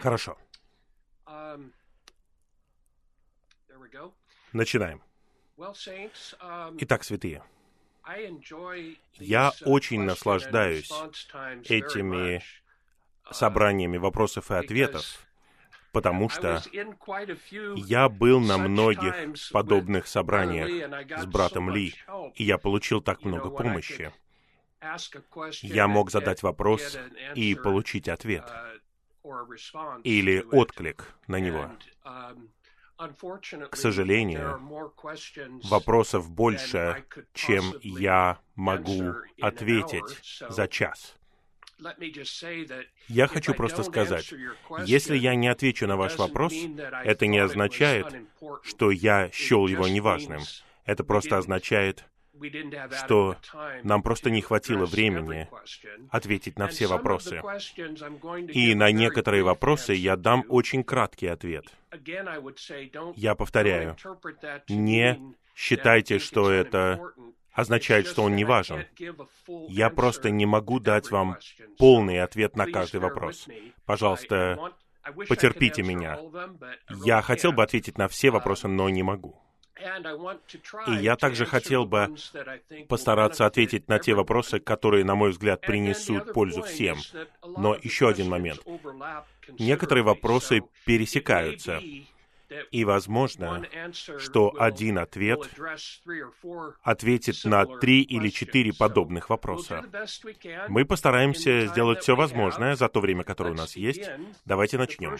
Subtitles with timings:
[0.00, 0.36] Хорошо.
[1.26, 1.72] Um.
[4.52, 5.02] Начинаем.
[5.56, 7.42] Um, Итак, святые,
[9.14, 10.90] Я uh, очень наслаждаюсь
[11.64, 12.42] этими much.
[13.32, 15.26] собраниями вопросов и ответов,
[15.92, 16.62] потому что
[17.76, 19.14] я был на многих
[19.50, 21.94] подобных собраниях с братом Ли,
[22.36, 24.12] и я получил так много помощи.
[25.62, 26.96] Я мог задать вопрос
[27.34, 28.48] и получить ответ
[29.28, 31.70] uh, или отклик на него.
[32.04, 32.48] Um,
[33.70, 34.60] К сожалению,
[35.64, 41.14] Вопросов больше, чем я могу ответить за час.
[43.08, 44.32] Я хочу просто сказать,
[44.84, 46.52] если я не отвечу на ваш вопрос,
[47.04, 48.06] это не означает,
[48.64, 50.42] что я счел его неважным.
[50.84, 52.04] Это просто означает,
[52.92, 53.36] что
[53.82, 55.48] нам просто не хватило времени
[56.10, 57.40] ответить на все вопросы.
[58.48, 61.66] И на некоторые вопросы я дам очень краткий ответ.
[63.16, 63.96] Я повторяю,
[64.68, 65.18] не
[65.54, 67.00] считайте, что это
[67.52, 68.86] означает, что он не важен.
[69.68, 71.36] Я просто не могу дать вам
[71.76, 73.48] полный ответ на каждый вопрос.
[73.84, 74.72] Пожалуйста,
[75.28, 76.18] потерпите меня.
[77.04, 79.42] я хотел бы ответить на все вопросы, но не могу.
[80.88, 82.14] И я также хотел бы
[82.88, 86.98] постараться ответить на те вопросы, которые, на мой взгляд, принесут пользу всем.
[87.42, 88.60] Но еще один момент.
[89.58, 91.80] Некоторые вопросы пересекаются,
[92.70, 93.62] и возможно,
[94.18, 95.40] что один ответ
[96.82, 99.84] ответит на три или четыре подобных вопроса.
[100.68, 104.08] Мы постараемся сделать все возможное за то время, которое у нас есть.
[104.44, 105.16] Давайте начнем.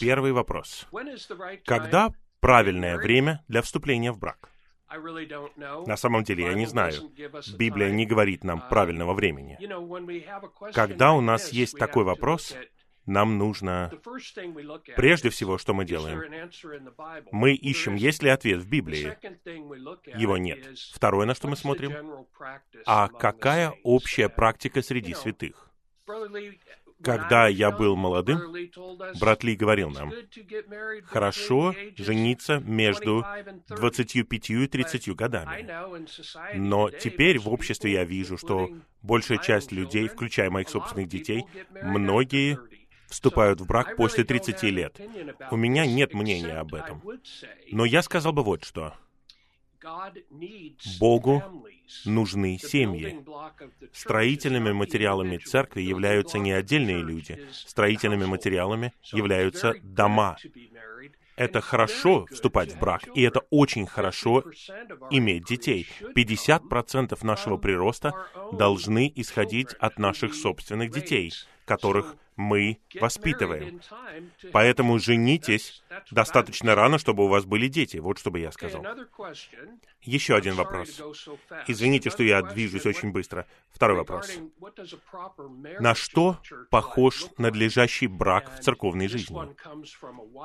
[0.00, 0.86] Первый вопрос.
[1.64, 2.10] Когда
[2.40, 4.50] правильное время для вступления в брак?
[5.86, 6.94] На самом деле я не знаю.
[7.58, 9.58] Библия не говорит нам Uh, правильного времени.
[10.72, 12.56] Когда у нас есть такой вопрос,
[13.08, 13.90] Нам нужно
[14.96, 16.20] прежде всего, что мы делаем?
[17.32, 19.16] Мы ищем, есть ли ответ в Библии.
[20.18, 20.78] Его нет.
[20.92, 22.26] Второе, на что мы смотрим,
[22.84, 25.70] а какая общая практика среди святых?
[27.02, 28.40] Когда я был молодым,
[29.20, 30.12] брат Ли говорил "It's нам,
[31.04, 36.56] хорошо жениться между 25 and 30." 25 и 30 I годами.
[36.56, 38.70] Но теперь в обществе я вижу, что
[39.02, 41.44] большая часть людей, включая моих собственных детей,
[41.82, 42.88] многие 30.
[43.08, 45.00] вступают в брак после really don't 30 have an лет.
[45.50, 47.02] У меня нет мнения об этом.
[47.70, 48.94] Но я сказал бы вот что.
[50.98, 51.42] Богу
[52.04, 53.24] нужны семьи.
[53.92, 57.46] Строительными материалами церкви являются не отдельные люди.
[57.52, 60.36] Строительными материалами являются дома.
[61.36, 65.86] Это хорошо вступать в брак, и это очень хорошо 50% of our иметь детей.
[66.00, 68.12] should 50% come нашего прироста
[68.52, 71.32] должны исходить от наших собственных детей,
[71.64, 73.80] которых мы воспитываем.
[74.52, 75.82] Поэтому женитесь
[76.12, 77.96] достаточно рано, чтобы у вас были дети.
[77.96, 78.86] Вот что бы я сказал.
[80.02, 81.02] Еще один вопрос.
[81.66, 83.44] Извините, что я движусь очень быстро.
[83.70, 84.38] Второй вопрос.
[85.80, 86.38] На что
[86.70, 89.36] похож надлежащий брак в церковной жизни?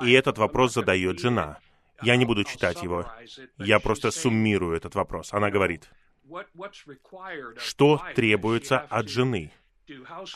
[0.04, 1.58] И этот вопрос задает жена.
[2.02, 3.06] Я не буду читать его.
[3.56, 5.32] Я просто суммирую этот вопрос.
[5.32, 5.88] Она говорит,
[7.58, 9.52] что требуется от жены?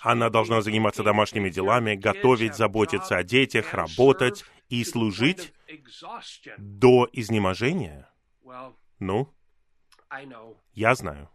[0.03, 5.53] Она должна заниматься домашними делами, готовить, заботиться о детях, работать и служить
[6.59, 8.11] до изнеможения?
[8.99, 9.33] Ну,
[10.73, 11.31] я знаю.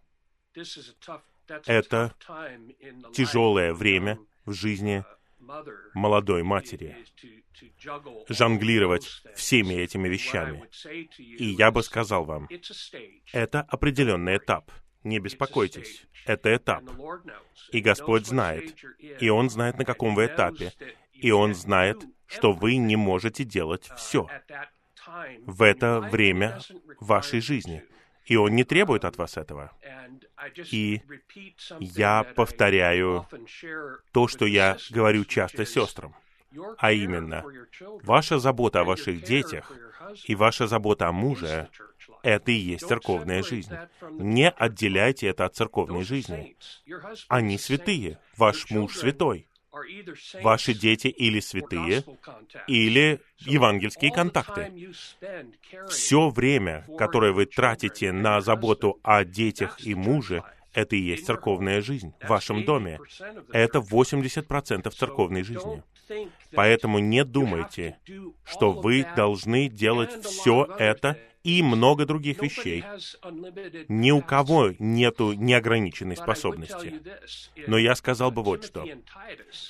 [1.65, 2.15] Это
[3.13, 5.03] Тяжелое время в жизни
[5.93, 6.95] молодой матери.
[8.29, 10.69] Жонглировать всеми этими вещами.
[11.17, 12.47] И я бы сказал вам,
[13.31, 14.71] это определенный этап.
[15.03, 16.05] Не беспокойтесь.
[16.25, 16.83] Это этап.
[17.71, 18.75] И Господь знает.
[19.19, 20.71] И Он знает, на каком вы этапе.
[21.13, 21.97] И Он знает,
[22.27, 24.27] что вы не можете делать uh, все
[25.45, 26.59] в это время
[26.99, 27.83] вашей жизни.
[28.25, 29.71] И Он не требует от вас этого.
[30.71, 31.01] И
[31.79, 33.27] Я повторяю
[34.11, 36.15] то, что я говорю часто сестрам.
[36.77, 37.43] А именно,
[38.03, 39.71] Ваша забота о ваших детях
[40.25, 41.69] и ваша забота о муже
[42.23, 43.73] это и есть церковная жизнь.
[44.11, 46.55] Не отделяйте это от церковной жизни.
[47.27, 48.17] Они святые.
[48.37, 49.47] Ваш муж святой.
[50.41, 52.03] Ваши дети или святые,
[52.67, 54.71] или евангельские контакты.
[55.89, 60.43] Все время, которое вы тратите на заботу о детях и муже,
[60.73, 62.99] это и есть церковная жизнь в вашем доме.
[62.99, 63.01] 80%
[63.51, 63.89] of the Это church.
[63.89, 65.83] 80% So церковной жизни.
[66.53, 67.97] Поэтому не думайте,
[68.45, 72.83] что вы должны делать все это и много других вещей.
[73.87, 77.01] Ни у кого нету неограниченной способности.
[77.67, 78.85] Но я сказал бы вот что.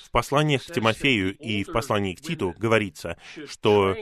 [0.04, 3.16] В посланиях к Тимофею и в послании к Титу говорится,
[3.46, 3.96] что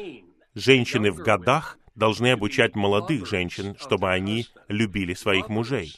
[0.55, 5.95] женщины в годах должны обучать молодых женщин, чтобы они любили своих мужей,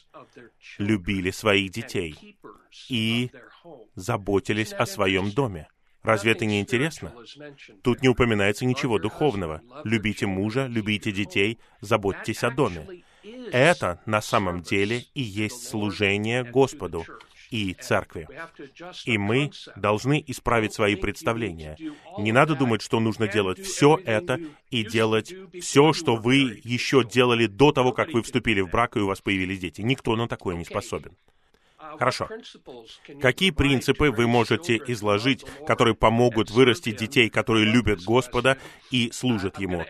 [0.77, 2.37] любили своих детей
[2.89, 3.31] и
[3.95, 5.67] заботились о своем доме.
[6.05, 7.13] Разве это не интересно?
[7.81, 9.61] Тут не упоминается ничего духовного.
[9.83, 13.03] Любите мужа, любите детей, заботьтесь о доме.
[13.51, 17.05] Это на самом деле и есть служение Господу
[17.49, 18.27] и церкви.
[19.05, 21.77] И мы должны исправить свои представления.
[22.19, 27.47] Не надо думать, что нужно делать все это и делать все, что вы еще делали
[27.47, 29.81] до того, как вы вступили в брак и у вас появились дети.
[29.81, 31.13] Никто на такое не способен.
[31.97, 32.29] Хорошо.
[33.21, 38.57] Какие принципы вы можете изложить, которые помогут вырастить детей, которые любят Господа
[38.91, 39.85] и служат Ему?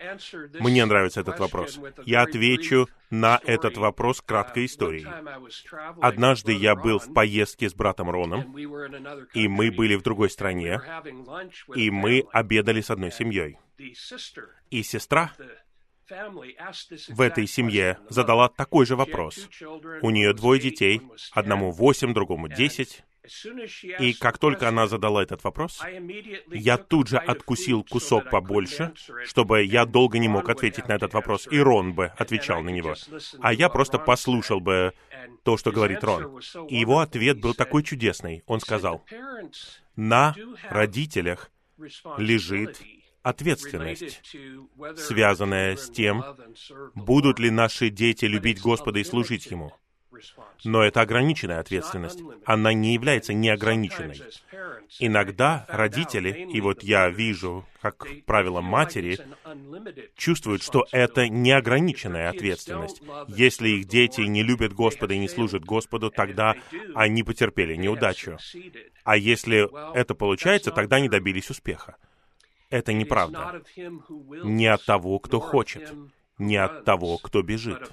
[0.60, 1.78] Мне нравится этот вопрос.
[2.04, 5.06] Я отвечу на этот вопрос краткой историей.
[6.00, 10.80] Однажды я был в поездке с братом Роном, и мы были в другой стране,
[11.74, 13.58] и мы обедали с одной семьей.
[14.70, 15.32] И сестра
[17.08, 19.48] в этой семье задала такой же вопрос.
[20.02, 21.00] У нее двое детей,
[21.32, 23.02] одному восемь, другому десять.
[23.98, 25.82] И как только она задала этот вопрос,
[26.50, 28.92] я тут же откусил кусок побольше,
[29.24, 32.94] чтобы я долго не мог ответить на этот вопрос, и Рон бы отвечал на него.
[33.40, 34.92] А я просто послушал бы
[35.42, 36.40] то, что говорит Рон.
[36.68, 38.44] И его ответ был такой чудесный.
[38.46, 39.04] Он сказал,
[39.96, 40.36] на
[40.70, 41.50] родителях
[42.18, 42.80] лежит
[43.26, 44.22] ответственность,
[44.96, 46.24] связанная с тем,
[46.94, 49.72] будут ли наши дети любить Господа и служить Ему.
[50.64, 52.20] Но это ограниченная ответственность.
[52.44, 54.22] Она не является неограниченной.
[55.00, 59.18] Иногда родители, и вот я вижу, как правило, матери,
[60.16, 63.02] чувствуют, что это неограниченная ответственность.
[63.26, 66.54] Если их дети не любят Господа и не служат Господу, тогда
[66.94, 68.38] они потерпели неудачу.
[69.02, 71.96] А если это получается, тогда они добились успеха.
[72.70, 73.62] Это неправда.
[73.76, 75.92] Не от того, кто хочет,
[76.38, 77.90] не от того, кто бежит,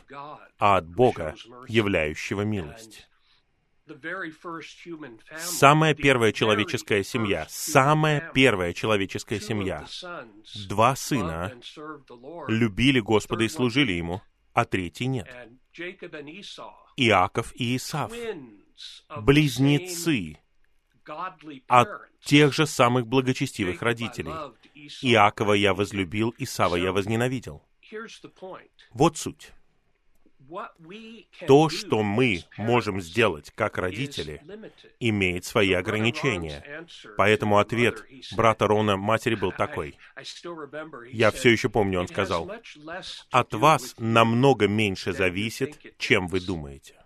[0.60, 1.36] а от Бога,
[1.68, 3.08] являющего милость.
[5.38, 9.86] Самая первая человеческая семья, самая первая человеческая семья.
[10.68, 11.52] Два сына
[12.48, 14.22] любили Господа и служили Ему,
[14.54, 15.28] а третий нет.
[16.96, 18.14] Иаков и Исав,
[19.18, 20.38] близнецы
[21.68, 21.90] от
[22.22, 24.34] тех же самых благочестивых родителей.
[25.02, 27.64] Иакова я возлюбил, Исава я возненавидел.
[28.92, 29.52] Вот суть.
[31.48, 34.42] То, что мы можем сделать как родители,
[35.00, 36.86] имеет свои ограничения.
[37.18, 38.04] Поэтому ответ
[38.36, 39.98] брата Рона матери был такой.
[41.12, 42.52] Я все еще помню, он сказал,
[43.32, 47.00] «От вас намного меньше зависит, чем вы думаете».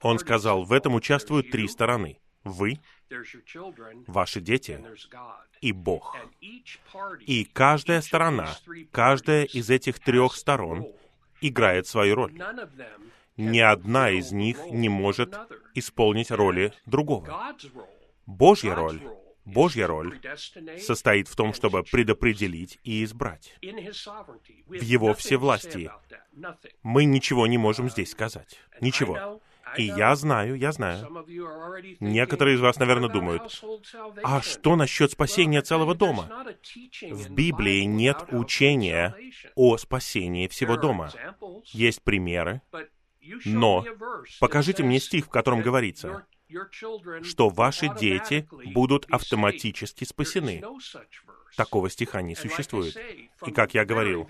[0.00, 2.18] Он сказал, в этом участвуют три стороны.
[2.44, 2.78] Вы,
[4.06, 4.80] ваши дети
[5.60, 6.16] и Бог.
[7.20, 8.54] И каждая сторона,
[8.92, 10.86] каждая из этих трех сторон
[11.40, 12.32] играет свою роль.
[13.36, 15.34] Ни одна из них не может
[15.74, 17.54] исполнить роли другого.
[18.26, 19.00] Божья роль
[19.44, 20.18] Божья роль
[20.80, 23.54] состоит в том, чтобы предопределить и избрать.
[23.60, 25.90] В Его всевластии.
[26.82, 28.58] Мы ничего не можем здесь сказать.
[28.80, 29.40] Ничего.
[29.76, 31.24] И я знаю, я знаю.
[32.00, 33.62] Некоторые из вас, наверное, думают,
[34.22, 36.28] а что насчет спасения целого дома?
[37.10, 39.14] В Библии нет учения
[39.54, 41.10] о спасении всего дома.
[41.66, 42.62] Есть примеры,
[43.44, 43.84] но
[44.40, 46.26] покажите мне стих, в котором говорится,
[47.22, 50.62] что ваши дети будут автоматически спасены.
[51.56, 52.96] Такого стиха не существует.
[53.46, 54.28] И как я говорил,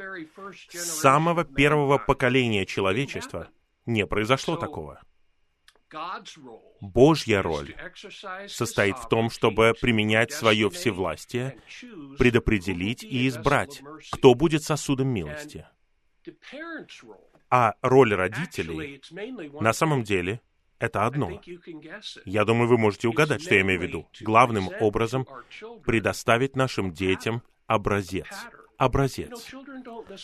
[0.70, 3.48] с самого первого поколения человечества
[3.86, 5.00] не произошло такого.
[6.80, 7.74] Божья роль
[8.48, 11.58] состоит в том, чтобы применять свое всевластие,
[12.18, 13.82] предопределить и избрать,
[14.12, 15.66] кто будет сосудом милости.
[17.50, 19.00] А роль родителей
[19.60, 20.40] на самом деле
[20.78, 21.40] это одно.
[22.24, 24.08] Я думаю, вы можете угадать, что я имею в виду.
[24.20, 25.26] Главным образом
[25.84, 28.28] предоставить нашим детям образец
[28.78, 29.50] образец.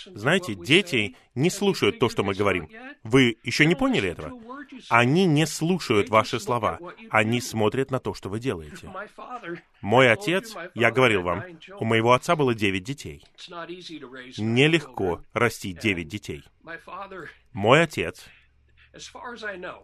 [0.06, 2.68] Знаете, дети не слушают то, что мы говорим.
[3.02, 4.32] Вы еще не поняли этого?
[4.88, 6.78] Они не слушают ваши слова.
[7.10, 8.90] Они смотрят на то, что вы делаете.
[9.80, 11.44] Мой отец, я говорил вам,
[11.78, 13.24] у моего отца было девять детей.
[14.38, 16.44] Нелегко растить девять детей.
[17.52, 18.26] Мой отец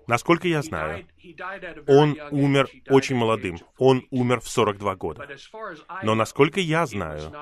[0.07, 1.07] Насколько я знаю,
[1.87, 3.59] он умер очень молодым.
[3.79, 5.29] Он умер в 42 года.
[6.03, 7.33] Но насколько я знаю,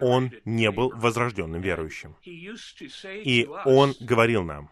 [0.00, 2.16] он не был возрожденным верующим.
[2.24, 4.70] И он говорил нам,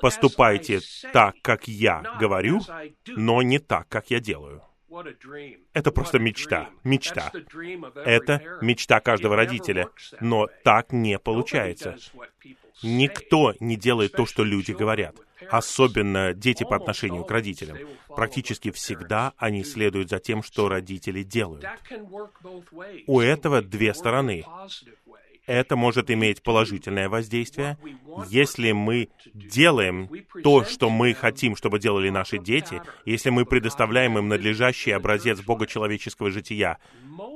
[0.00, 0.80] поступайте
[1.12, 2.60] так, как я говорю,
[3.06, 4.62] но не так, как я делаю.
[5.72, 7.32] Это просто мечта, мечта.
[7.94, 9.88] Это мечта каждого родителя,
[10.20, 11.96] но так не получается.
[12.82, 15.16] Никто не делает то, что люди говорят,
[15.48, 17.78] особенно дети по отношению к родителям.
[18.08, 21.64] Практически всегда они следуют за тем, что родители делают.
[23.06, 24.44] У этого две стороны
[25.50, 27.76] это может иметь положительное воздействие,
[28.28, 30.08] если мы делаем
[30.44, 36.30] то, что мы хотим, чтобы делали наши дети, если мы предоставляем им надлежащий образец богочеловеческого
[36.30, 36.78] жития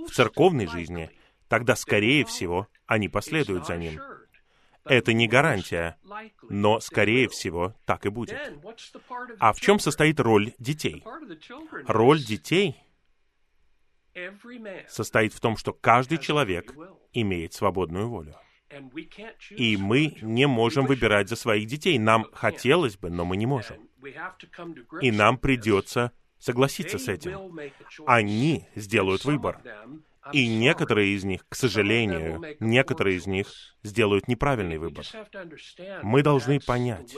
[0.06, 1.10] в церковной жизни,
[1.48, 4.00] тогда, скорее всего, они последуют за ним.
[4.84, 5.96] Это не гарантия,
[6.48, 8.38] но, скорее всего, так и будет.
[9.40, 11.02] А в чем состоит роль детей?
[11.88, 12.76] Роль детей
[14.88, 16.72] состоит в том, что каждый человек
[17.14, 18.34] имеет свободную волю.
[19.50, 21.98] И мы не можем выбирать за своих детей.
[21.98, 23.76] Нам хотелось бы, но мы не можем.
[25.00, 27.58] И нам придется согласиться с этим.
[28.06, 29.60] Они сделают выбор.
[30.32, 33.48] И некоторые из них, к сожалению, некоторые из них
[33.82, 35.04] сделают неправильный выбор.
[36.02, 37.14] Мы должны понять,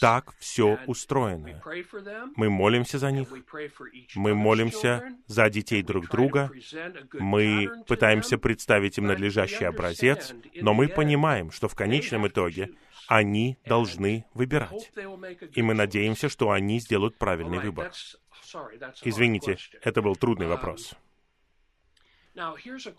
[0.00, 1.62] так все устроено.
[2.36, 3.28] Мы молимся за них,
[4.14, 6.50] мы молимся за детей друг друга,
[7.12, 12.70] мы пытаемся представить им надлежащий образец, но мы понимаем, что в конечном итоге
[13.08, 14.92] они должны выбирать.
[15.52, 17.92] И мы надеемся, что они сделают правильный выбор.
[19.02, 20.94] Извините, это был трудный вопрос.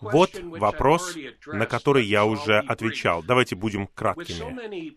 [0.00, 3.22] Вот вопрос, на который я уже отвечал.
[3.22, 4.96] Давайте будем краткими.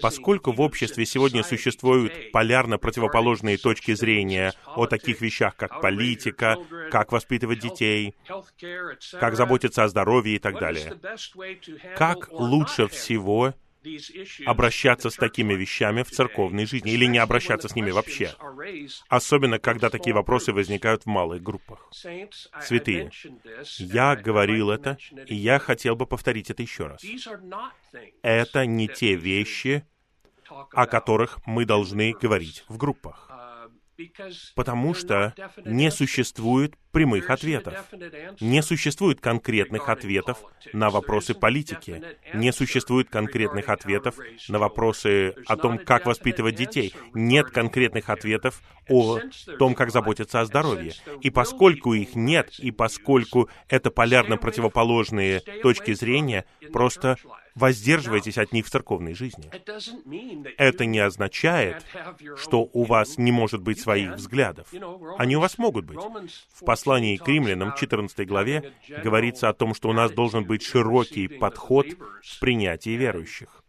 [0.00, 6.56] Поскольку в обществе сегодня существуют полярно противоположные точки зрения о таких вещах, как политика,
[6.90, 8.14] как воспитывать детей,
[9.18, 10.94] как заботиться о здоровье и так далее,
[11.96, 13.54] как лучше всего
[14.46, 18.34] обращаться с такими вещами в церковной жизни или не обращаться с ними вообще,
[19.08, 21.90] особенно когда такие вопросы возникают в малых группах.
[22.60, 23.10] Святые,
[23.78, 27.02] я говорил это, и я хотел бы повторить это еще раз.
[28.22, 29.86] Это не те вещи,
[30.72, 33.33] о которых мы должны говорить в группах
[34.54, 35.34] потому что
[35.64, 37.74] не существует прямых ответов.
[38.40, 42.02] Не существует конкретных ответов на вопросы политики.
[42.34, 44.16] Не существует конкретных ответов
[44.48, 46.94] на вопросы о том, как воспитывать детей.
[47.12, 49.18] Нет конкретных ответов о
[49.58, 50.92] том, как заботиться о здоровье.
[51.20, 57.16] И поскольку их нет, и поскольку это полярно противоположные точки зрения, просто
[57.54, 59.50] воздерживайтесь от них в церковной жизни.
[60.58, 61.84] Это не означает,
[62.36, 64.68] что у вас не может быть своих взглядов.
[65.18, 65.98] Они у вас могут быть.
[66.52, 71.28] В послании к римлянам, 14 главе, говорится о том, что у нас должен быть широкий
[71.28, 71.86] подход
[72.22, 73.62] в принятии верующих.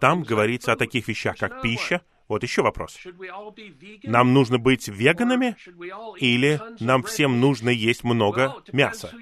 [0.00, 2.98] Там говорится о таких вещах, как пища, вот еще вопрос.
[4.04, 5.56] Нам нужно быть веганами
[6.18, 9.12] или нам всем нужно есть много мяса?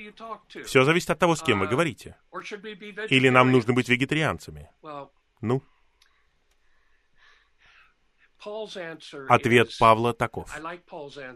[0.65, 2.17] Все зависит от того, с кем вы говорите.
[3.09, 4.71] Или нам нужно быть вегетарианцами?
[5.41, 5.63] Ну,
[9.29, 10.51] Ответ Павла таков.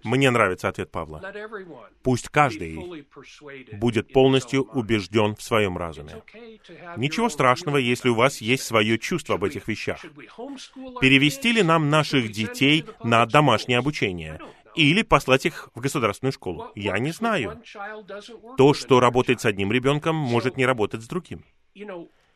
[0.05, 1.23] Мне нравится ответ Павла.
[2.03, 3.05] Пусть каждый
[3.73, 6.23] будет полностью убежден в своем разуме.
[6.97, 10.01] Ничего страшного, если у вас есть свое чувство об этих вещах.
[11.01, 14.39] Перевести ли нам наших детей на домашнее обучение?
[14.77, 16.71] Или послать их в государственную школу?
[16.77, 17.61] Я не знаю.
[18.57, 21.45] То, что работает с одним ребенком, может не работать с другим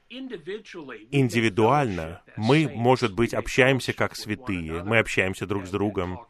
[0.08, 6.20] индивидуально мы, может быть, общаемся как святые, мы общаемся друг с другом,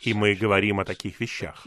[0.00, 1.64] и мы говорим о таких вещах.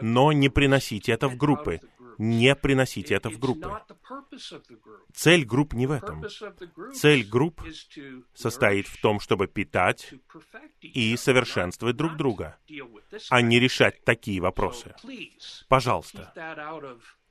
[0.00, 1.80] Но не приносите это в группы.
[2.18, 3.80] Не приносите это в группы.
[5.14, 6.22] Цель групп не в этом.
[6.94, 7.62] Цель групп
[8.34, 10.12] состоит в том, чтобы питать
[10.82, 12.58] и совершенствовать друг друга,
[13.30, 14.94] а не решать такие вопросы.
[15.68, 16.32] Пожалуйста,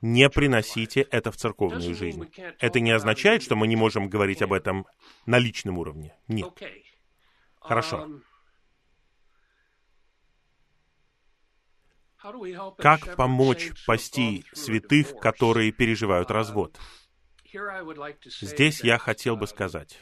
[0.00, 2.30] не приносите это в церковную жизнь.
[2.58, 4.86] Это не означает, что мы не можем говорить об этом
[5.26, 6.16] на личном уровне.
[6.28, 6.50] Нет.
[7.60, 8.08] Хорошо.
[12.78, 16.78] Как помочь пасти святых, которые переживают развод?
[18.40, 19.98] Здесь я хотел бы сказать,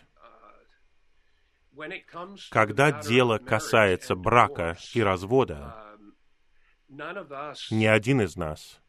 [2.51, 5.97] когда дело касается брака и развода,
[6.89, 8.81] ни один из нас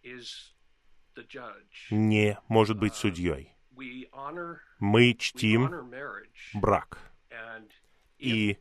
[1.89, 3.53] не может быть судьей.
[4.79, 5.91] Мы чтим
[6.53, 6.99] брак.
[8.17, 8.57] И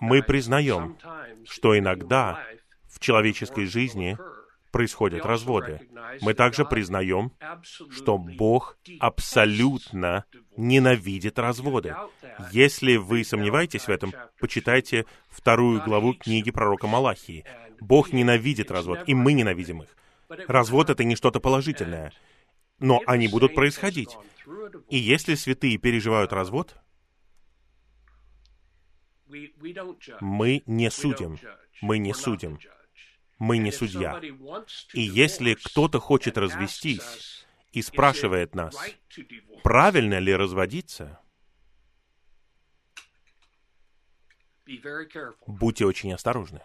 [0.00, 0.98] мы признаем,
[1.44, 2.44] что иногда
[2.88, 4.16] в человеческой жизни
[4.70, 5.80] происходят разводы.
[6.20, 7.32] Мы также признаем,
[7.90, 10.24] что Бог абсолютно
[10.56, 11.96] ненавидит разводы.
[12.52, 17.44] Если вы сомневаетесь в этом, почитайте вторую главу книги пророка Малахии.
[17.80, 19.96] Бог ненавидит развод, и мы ненавидим их.
[20.28, 22.12] Развод— это не что-то положительное,
[22.78, 24.16] но они будут происходить.
[24.88, 26.76] И если святые переживают развод,
[30.20, 31.38] мы не судим.
[31.80, 32.58] Мы не судим.
[33.38, 34.20] Мы не судья.
[34.94, 38.76] И если кто-то хочет развестись и спрашивает нас,
[39.62, 41.20] правильно ли разводиться,
[45.46, 46.60] будьте очень осторожны.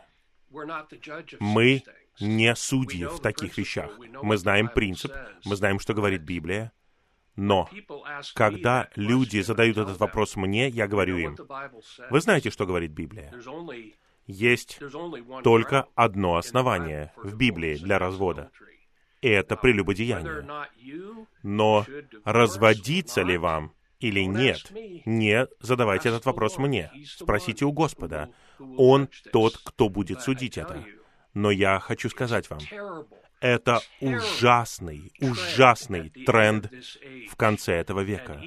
[1.39, 1.83] Мы
[2.21, 3.91] не судьи в таких вещах.
[4.21, 5.11] Мы знаем принцип,
[5.45, 6.71] мы знаем, что говорит Библия,
[7.35, 7.69] но
[8.35, 11.37] когда люди задают этот вопрос мне, я говорю им,
[12.09, 13.33] вы знаете, что говорит Библия?
[14.27, 14.79] Есть
[15.43, 18.51] только одно основание в Библии для развода,
[19.21, 20.47] и это прелюбодеяние.
[21.43, 21.85] Но
[22.23, 24.71] разводиться ли вам или нет,
[25.05, 26.91] не задавайте этот вопрос мне.
[27.05, 28.29] Спросите у Господа.
[28.77, 30.83] Он тот, кто будет судить это.
[31.33, 32.59] Но я хочу сказать вам,
[33.39, 36.69] это ужасный, ужасный тренд
[37.29, 38.41] в конце этого века.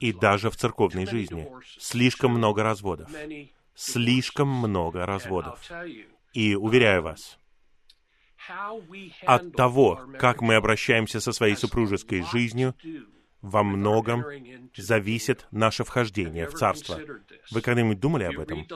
[0.00, 1.48] И даже в церковной жизни.
[1.78, 3.10] Слишком много разводов.
[3.74, 5.60] Слишком много разводов.
[6.32, 7.38] И уверяю вас,
[9.26, 12.74] от того, как мы обращаемся со своей супружеской жизнью,
[13.44, 14.24] во многом
[14.74, 16.98] зависит наше вхождение в Царство.
[17.50, 18.66] Вы когда-нибудь думали об этом?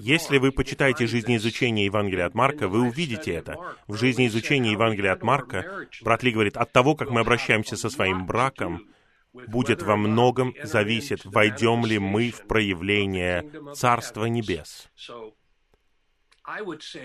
[0.00, 3.56] Если вы почитаете жизнеизучение Евангелия от Марка, вы увидите это.
[3.86, 8.24] В жизнеизучении Евангелия от Марка брат Ли говорит, от того, как мы обращаемся со своим
[8.24, 8.88] браком,
[9.34, 13.44] будет во многом зависеть, войдем ли мы в проявление
[13.74, 14.88] Царства Небес.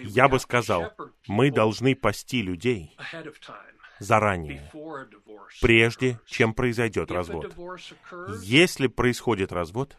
[0.04, 0.94] Я бы сказал,
[1.28, 2.98] мы должны пасти людей
[4.00, 4.72] заранее,
[5.62, 7.54] прежде чем произойдет развод.
[8.42, 9.98] Если происходит развод,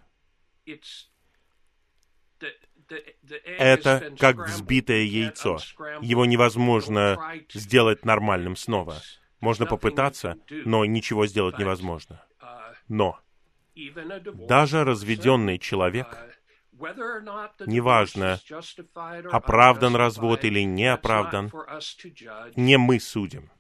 [3.58, 5.58] это как взбитое яйцо.
[6.00, 7.18] Его невозможно
[7.52, 8.96] сделать нормальным снова.
[9.40, 12.24] Можно попытаться, но ничего сделать невозможно.
[12.88, 13.18] Но
[14.48, 16.18] даже разведенный человек,
[17.66, 18.40] неважно,
[19.30, 21.52] оправдан развод или не оправдан,
[22.56, 23.50] не мы судим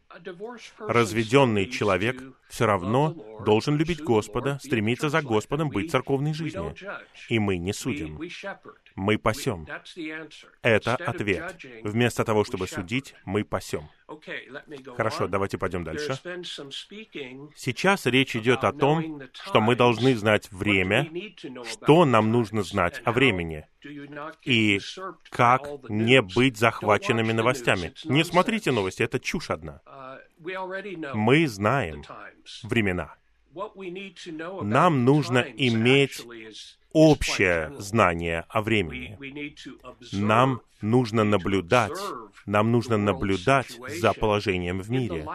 [0.78, 6.74] разведенный человек все равно должен любить Господа, стремиться за Господом, быть церковной жизни.
[7.28, 8.20] И мы не судим.
[8.94, 9.66] Мы пасем.
[10.62, 11.56] Это ответ.
[11.84, 13.88] Вместо того, чтобы судить, мы пасем.
[14.96, 16.18] Хорошо, давайте пойдем дальше.
[17.54, 21.10] Сейчас речь идет о том, что мы должны знать время,
[21.70, 23.66] что нам нужно знать о времени,
[24.44, 24.80] и
[25.28, 27.92] как не быть захваченными новостями.
[28.04, 29.82] Не смотрите новости, это чушь одна.
[30.40, 32.04] Мы знаем
[32.62, 33.14] времена.
[34.62, 36.24] Нам нужно иметь
[36.92, 39.18] общее знание о времени.
[40.12, 41.98] Нам нужно наблюдать,
[42.46, 45.26] нам нужно наблюдать за положением в мире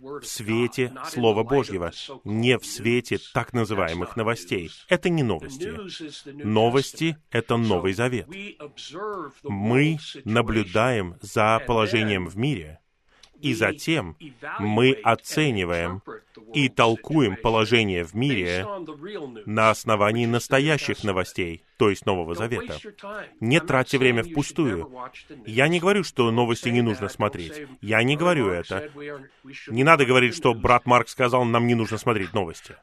[0.00, 1.92] в свете Слова Божьего,
[2.24, 4.70] не в свете так называемых новостей.
[4.88, 5.72] Это не новости.
[6.30, 8.28] Новости— это Новый Завет.
[9.42, 12.80] Мы наблюдаем за положением в мире,
[13.40, 14.16] и затем
[14.58, 16.02] мы оцениваем
[16.54, 18.66] и толкуем положение в мире
[19.46, 22.78] на основании настоящих новостей, то есть Нового Завета.
[23.40, 24.90] Не тратьте время впустую.
[25.46, 27.66] Я не говорю, что новости не нужно смотреть.
[27.80, 28.90] Я не говорю это.
[29.68, 32.76] Не надо говорить, что брат Марк сказал, нам не нужно смотреть новости.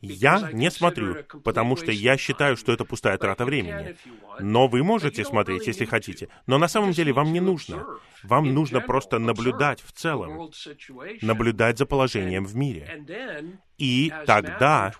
[0.00, 3.96] Я не смотрю, потому что я считаю, что это пустая трата времени.
[4.40, 6.28] Но вы можете смотреть, если хотите.
[6.46, 7.84] Но на самом деле вам не нужно.
[8.22, 10.50] Вам нужно просто наблюдать в целом,
[11.22, 13.04] наблюдать за положением в мире.
[13.78, 14.92] И тогда,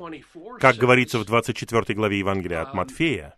[0.60, 3.36] как говорится в 24 главе Евангелия от Матфея,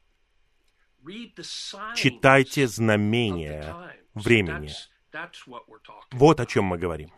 [1.95, 3.75] читайте знамения
[4.15, 4.71] времени.
[6.13, 7.13] Вот о чем мы говорим.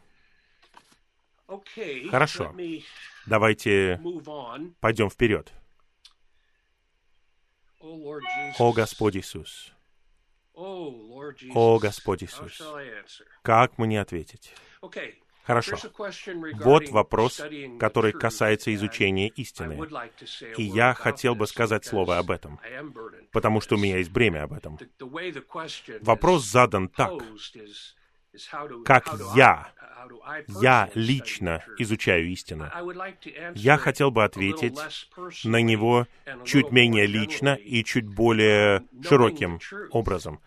[2.11, 2.55] Хорошо.
[3.27, 4.01] Давайте
[4.81, 5.53] пойдем вперед.
[7.81, 9.73] О Господь Иисус.
[10.55, 12.63] О Господь Иисус.
[13.43, 14.55] Как мне ответить?
[15.43, 15.77] Хорошо.
[16.61, 17.43] Вот вопрос,
[17.79, 19.81] который касается изучения истины.
[20.57, 22.61] И я хотел бы сказать слово об этом,
[23.33, 24.79] потому что у меня есть бремя об этом.
[26.03, 27.13] Вопрос задан так.
[28.85, 29.73] Как я,
[30.61, 32.71] я лично изучаю истину.
[33.55, 34.79] Я хотел бы ответить
[35.45, 36.07] на него
[36.45, 40.41] чуть менее лично и чуть более широким образом.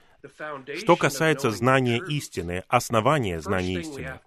[0.78, 4.19] Что касается знания истины, основания знания истины,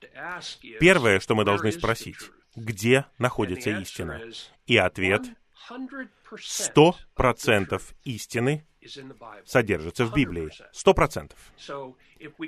[0.78, 2.18] первое, что мы должны спросить,
[2.54, 4.20] где находится истина?
[4.66, 5.22] И ответ—
[6.38, 8.64] сто процентов истины
[9.44, 10.50] содержится в Библии.
[10.72, 11.38] Сто процентов.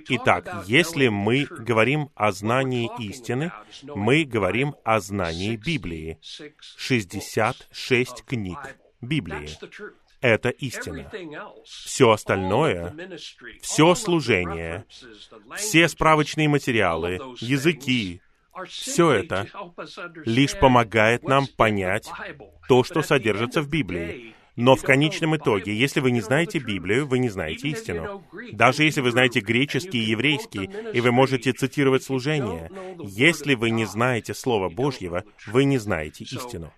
[0.08, 3.52] Итак, если мы говорим о знании истины,
[3.82, 6.18] мы говорим о знании Библии.
[6.76, 8.58] 66 книг
[9.00, 9.48] Библии.
[10.20, 11.10] Это истина.
[11.64, 12.94] Все остальное,
[13.60, 14.84] все служение,
[15.56, 18.20] все справочные материалы, языки,
[18.66, 19.46] все это
[20.24, 22.10] лишь помогает нам понять
[22.68, 24.34] то, что содержится в Библии.
[24.58, 28.24] Но в конечном итоге, если вы не знаете Библию, вы не знаете истину.
[28.50, 32.68] Даже если вы знаете греческий и еврейский, и вы можете цитировать служение,
[33.04, 36.72] если вы не знаете Слова Божьего, вы не знаете истину.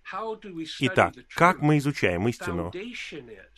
[0.80, 2.70] Итак, как мы изучаем истину?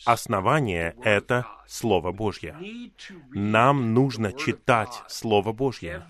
[0.05, 2.55] Основание— это Слово Божье.
[3.33, 6.07] Нам нужно читать Слово Божье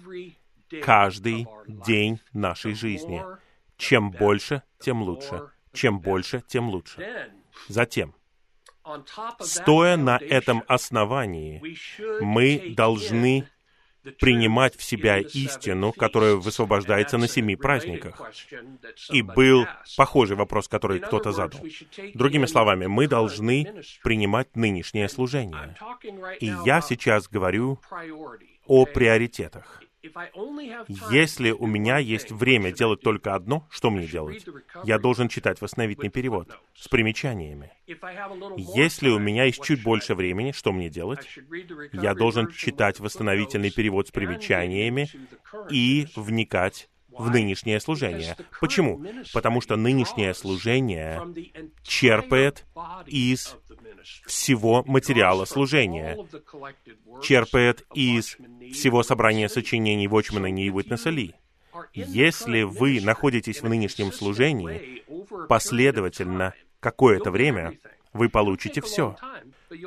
[0.81, 3.21] каждый день нашей жизни.
[3.77, 5.49] Чем больше, тем лучше.
[5.73, 7.31] Чем больше, тем лучше.
[7.67, 8.13] Затем,
[9.39, 11.61] стоя на этом основании,
[12.21, 13.47] мы должны
[14.19, 18.21] принимать в себя истину, которая высвобождается на семи праздниках.
[19.11, 21.61] И был похожий вопрос, который кто-то задал.
[22.13, 25.75] Другими словами, мы должны принимать нынешнее служение.
[26.39, 27.79] И я сейчас говорю
[28.67, 29.81] о приоритетах.
[31.09, 34.45] Если у меня есть время делать только одно, что мне делать?
[34.83, 37.71] Я должен читать восстановительный перевод с примечаниями.
[38.75, 41.27] Если у меня есть чуть больше времени, что мне делать?
[41.93, 45.09] Я должен читать восстановительный перевод с примечаниями
[45.69, 48.35] и вникать в нынешнее служение.
[48.59, 49.03] Почему?
[49.33, 51.21] Потому что нынешнее служение
[51.83, 52.65] черпает
[53.05, 53.55] из
[54.25, 56.17] всего материала служения,
[57.21, 58.37] черпает из
[58.73, 61.35] всего собрания сочинений Вочмана и Уитнеса Ли.
[61.93, 65.03] Если вы находитесь в нынешнем служении,
[65.47, 67.77] последовательно какое-то время,
[68.13, 69.15] вы получите все.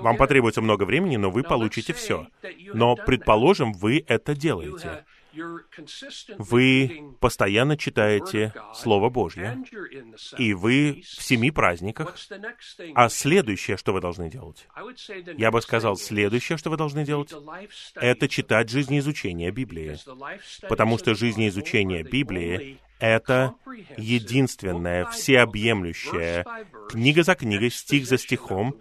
[0.01, 2.27] Вам потребуется много времени, но вы получите все.
[2.75, 5.05] Но, предположим, вы это делаете.
[6.39, 9.63] Вы постоянно читаете Слово Божье,
[10.39, 12.17] и вы в семи праздниках.
[12.95, 14.67] А следующее, что вы должны делать?
[15.37, 17.35] Я бы сказал, следующее, что вы должны делать,
[17.95, 19.99] это читать жизнеизучение Библии.
[20.69, 23.55] Потому что жизнеизучение Библии это
[23.97, 26.45] единственное, всеобъемлющее,
[26.89, 28.75] книга за книгой, стих за стихом,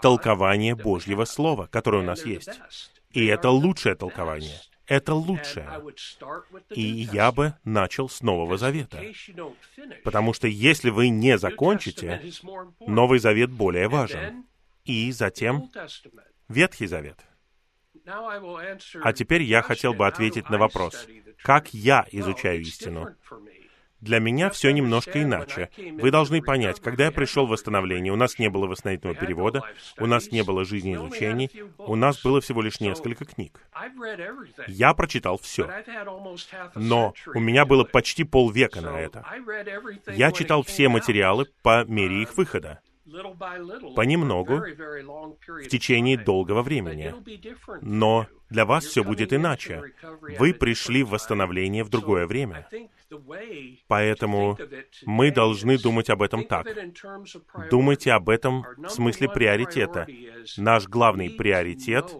[0.00, 2.60] толкование Божьего Слова, которое у нас есть.
[3.12, 5.82] И это лучшее толкование— это лучшее.
[6.70, 9.02] И я бы начал с Нового Завета.
[10.04, 12.22] Потому что если вы не закончите,
[12.80, 14.44] Новый Завет более важен.
[14.84, 15.70] И затем
[16.48, 17.18] Ветхий Завет.
[18.06, 21.08] А теперь я хотел бы ответить на вопрос,
[21.42, 23.16] как я изучаю истину.
[24.00, 25.70] Для меня все немножко иначе.
[25.76, 29.62] Вы должны понять, когда я пришел в восстановление, у нас не было восстановительного перевода,
[29.98, 33.60] у нас не было жизни изучений, у нас было всего лишь несколько книг.
[34.68, 35.70] Я прочитал все.
[36.74, 39.24] Но у меня было почти полвека на это.
[40.08, 42.80] Я читал все материалы по мере их выхода
[43.94, 47.14] понемногу, в течение долгого времени.
[47.80, 49.82] Но для вас все будет иначе.
[50.38, 52.68] Вы пришли в восстановление в другое время.
[53.86, 54.58] Поэтому
[55.04, 56.66] мы должны думать об этом так.
[57.70, 60.06] Думайте об этом в смысле приоритета.
[60.56, 62.12] Наш главный приоритет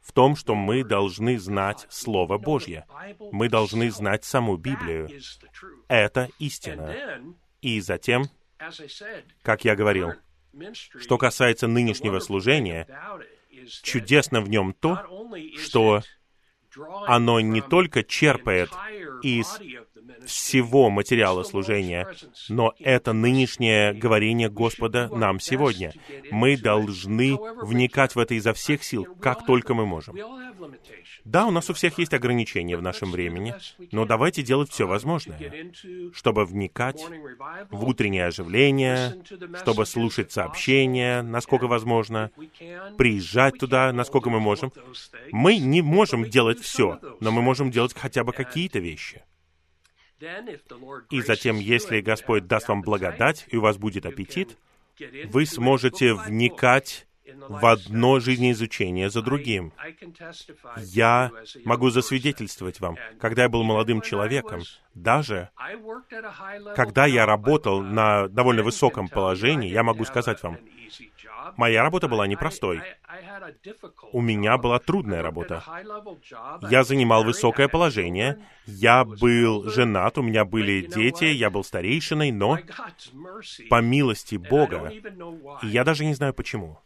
[0.00, 2.86] в том, что мы должны знать Слово Божье.
[3.32, 5.08] Мы должны знать саму Библию.
[5.88, 6.94] Это истина.
[7.60, 8.24] И затем
[9.42, 10.12] как я говорил,
[10.74, 12.86] что касается нынешнего служения,
[13.82, 14.98] чудесно в нем то,
[15.56, 16.02] что
[17.06, 18.70] оно не только черпает
[19.22, 19.58] из
[20.26, 22.08] всего материала служения,
[22.48, 25.92] но это нынешнее говорение Господа нам сегодня.
[26.30, 30.16] Мы должны вникать в это изо всех сил, как только мы можем.
[31.24, 33.54] Да, у нас у всех есть ограничения в нашем времени,
[33.92, 35.72] но давайте делать все возможное,
[36.12, 37.04] чтобы вникать
[37.70, 39.22] в утреннее оживление,
[39.60, 42.30] чтобы слушать сообщения, насколько возможно,
[42.96, 44.72] приезжать туда, насколько мы можем.
[45.30, 49.22] Мы не можем делать все, но мы можем делать хотя бы какие-то вещи.
[51.10, 54.56] И затем, если Господь даст вам благодать, и у вас будет аппетит,
[55.24, 57.06] вы сможете вникать
[57.48, 59.72] в одно жизнеизучение за другим.
[60.76, 61.30] Я
[61.64, 64.62] могу засвидетельствовать вам, когда я был молодым человеком,
[64.94, 65.50] даже
[66.74, 70.58] когда я работал на довольно высоком положении, я могу сказать вам,
[71.56, 72.82] моя работа была непростой.
[74.12, 75.62] У меня была трудная работа.
[76.70, 82.58] Я занимал высокое положение, я был женат, у меня были дети, я был старейшиной, но
[83.68, 84.92] по милости Бога,
[85.62, 86.78] и я даже не знаю почему,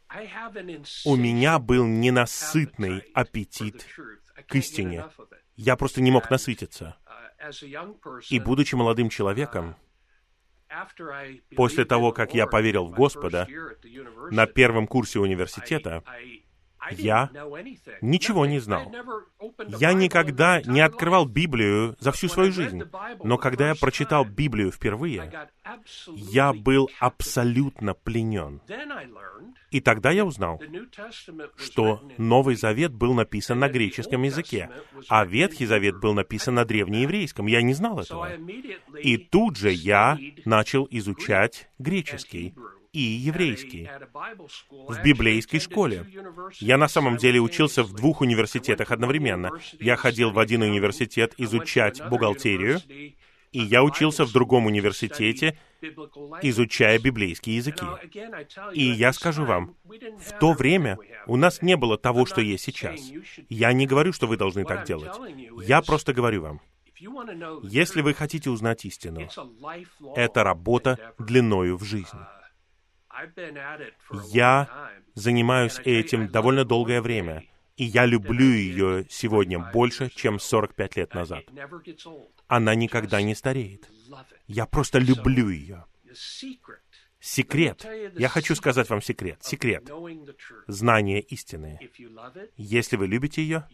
[1.04, 3.86] у меня был ненасытный аппетит
[4.48, 5.04] к истине.
[5.56, 6.96] Я просто не мог насытиться.
[8.30, 9.76] И будучи молодым человеком,
[11.56, 13.46] после того, как я поверил в Господа
[14.30, 16.02] на первом курсе университета,
[16.90, 17.30] я
[18.00, 18.92] ничего не знал.
[19.78, 22.82] Я никогда не открывал Библию за всю свою жизнь.
[23.22, 25.48] Но когда я прочитал Библию впервые,
[26.16, 28.60] я был абсолютно пленен.
[29.70, 30.62] И тогда я узнал,
[31.56, 34.70] что Новый Завет был написан на греческом языке,
[35.08, 37.46] а Ветхий Завет был написан на древнееврейском.
[37.46, 38.30] Я не знал этого.
[39.02, 42.54] И тут же я начал изучать греческий
[42.94, 43.90] и еврейский
[44.70, 46.06] в библейской школе.
[46.60, 49.50] Я на самом деле учился в двух университетах одновременно.
[49.80, 52.80] Я ходил в один университет изучать бухгалтерию,
[53.50, 55.58] и я учился в другом университете,
[56.42, 57.84] изучая библейские языки.
[58.72, 63.00] И я скажу вам, в то время у нас не было того, что есть сейчас.
[63.48, 65.12] Я не говорю, что вы должны так делать.
[65.66, 66.60] Я просто говорю вам,
[67.64, 69.28] если вы хотите узнать истину,
[70.14, 72.18] это работа длиною в жизнь.
[74.30, 77.44] Я занимаюсь этим довольно долгое время,
[77.76, 81.44] и я люблю ее сегодня больше, чем 45 лет назад.
[82.46, 83.88] Она никогда не стареет.
[84.46, 85.84] Я просто люблю ее.
[87.20, 87.86] Секрет.
[88.16, 89.42] Я хочу сказать вам секрет.
[89.42, 89.90] Секрет.
[90.66, 91.78] Знание истины.
[92.56, 93.66] Если вы любите ее,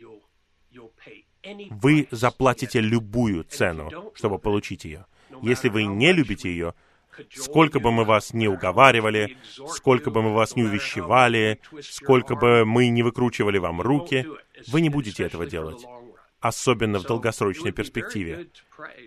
[1.70, 5.06] вы заплатите любую цену, чтобы получить ее.
[5.42, 6.74] Если вы не любите ее,
[7.32, 9.36] Сколько бы мы вас не уговаривали,
[9.68, 14.26] сколько бы мы вас не увещевали, сколько бы мы не выкручивали вам руки,
[14.68, 15.84] вы не будете этого делать,
[16.40, 18.48] особенно в долгосрочной перспективе.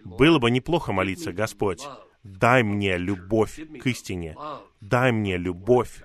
[0.04, 1.84] Было бы неплохо молиться, Господь,
[2.24, 4.36] дай мне любовь к истине,
[4.82, 6.02] дай мне любовь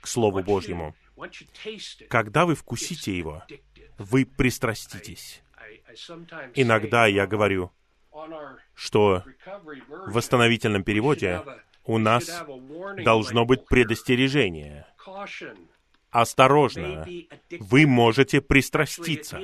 [0.00, 0.94] к Слову Божьему.
[2.08, 3.42] Когда вы вкусите его,
[3.98, 5.42] вы пристраститесь.
[6.54, 7.72] Иногда я говорю,
[8.74, 9.24] что
[9.88, 11.42] в восстановительном переводе
[11.84, 12.44] у нас
[13.04, 14.86] должно быть предостережение.
[16.10, 17.06] Осторожно,
[17.60, 19.40] вы можете пристраститься.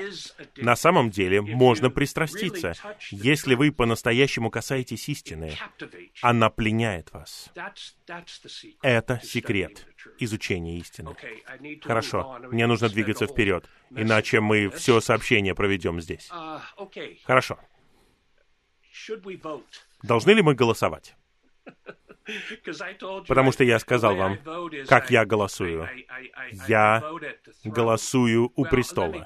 [0.57, 2.75] На самом деле, можно пристраститься,
[3.11, 5.53] если вы по-настоящему касаетесь истины.
[6.23, 7.53] Она пленяет вас.
[8.83, 9.87] Это секрет
[10.19, 11.15] изучения истины.
[11.83, 16.29] Хорошо, мне нужно двигаться вперед, иначе мы все сообщение проведем здесь.
[17.25, 17.59] Хорошо.
[20.03, 21.17] Должны ли мы голосовать?
[23.29, 24.39] Потому что я сказал вам,
[24.89, 25.89] как я голосую.
[26.67, 27.03] Я
[27.65, 29.25] голосую у престола.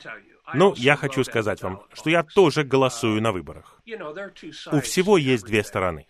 [0.53, 3.81] Но я хочу сказать вам, что я тоже голосую на выборах.
[4.73, 6.07] У всего есть две стороны.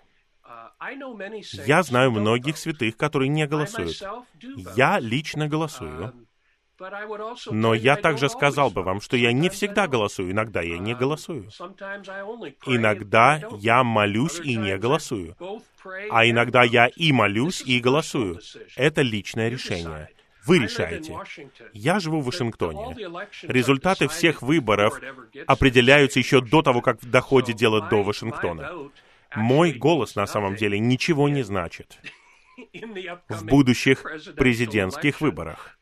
[1.66, 4.03] Я знаю многих святых, которые не голосуют.
[4.75, 6.27] Я лично голосую,
[7.50, 11.48] но я также сказал бы вам, что я не всегда голосую, иногда я не голосую.
[12.66, 15.36] Иногда я молюсь и не голосую.
[16.10, 18.40] А иногда я и молюсь, и голосую.
[18.76, 20.08] Это личное решение.
[20.46, 21.14] Вы решаете.
[21.74, 22.96] Я живу в Вашингтоне.
[23.42, 24.98] Результаты всех выборов
[25.46, 28.90] определяются еще до того, как доходит дело до Вашингтона.
[29.36, 32.00] Мой голос на самом деле ничего не значит
[33.28, 34.04] в будущих
[34.36, 35.78] президентских выборах.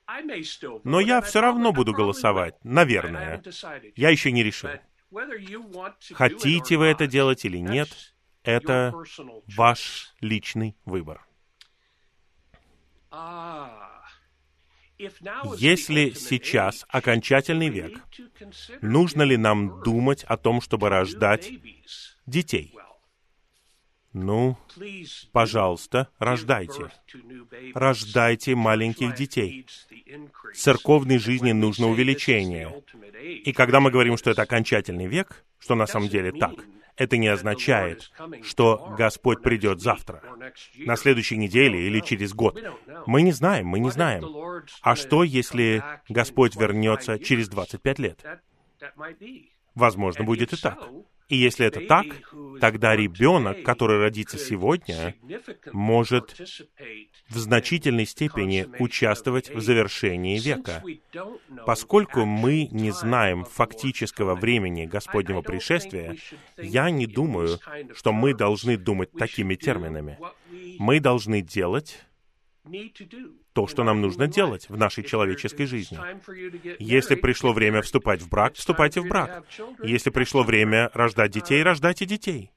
[0.84, 3.42] Но я все равно буду голосовать, наверное.
[3.94, 4.70] Я еще не решил.
[6.12, 7.88] Хотите вы это делать или нет,
[8.42, 8.92] это
[9.56, 11.24] ваш личный выбор.
[15.56, 18.00] Если сейчас окончательный век,
[18.80, 21.50] нужно ли нам думать о том, чтобы рождать
[22.26, 22.74] детей?
[24.12, 24.56] Ну,
[25.32, 26.90] пожалуйста, рождайте.
[27.74, 29.66] Рождайте маленьких детей.
[30.54, 32.82] Церковной жизни нужно увеличение.
[33.44, 36.54] И когда мы говорим, что это окончательный век, что на самом деле так,
[36.96, 38.10] это не означает,
[38.42, 40.22] что Господь придет завтра,
[40.78, 42.60] на следующей неделе или через год.
[43.06, 44.24] Мы не знаем, мы не знаем.
[44.82, 48.24] А что, если Господь вернется через 25 лет?
[49.74, 50.78] Возможно, будет и так.
[51.28, 52.06] И если это так,
[52.60, 55.14] тогда ребенок, который родится сегодня,
[55.72, 56.38] может
[57.28, 60.82] в значительной степени участвовать в завершении века.
[61.66, 66.16] Поскольку мы не знаем фактического времени Господнего пришествия,
[66.56, 67.58] я не думаю,
[67.94, 70.18] что мы должны думать такими терминами.
[70.78, 72.07] Мы должны делать
[73.52, 75.98] то, что нам нужно делать в нашей человеческой жизни.
[76.78, 79.44] Если пришло время вступать в брак, вступайте в брак.
[79.82, 82.52] Если пришло время рождать детей, рождайте детей.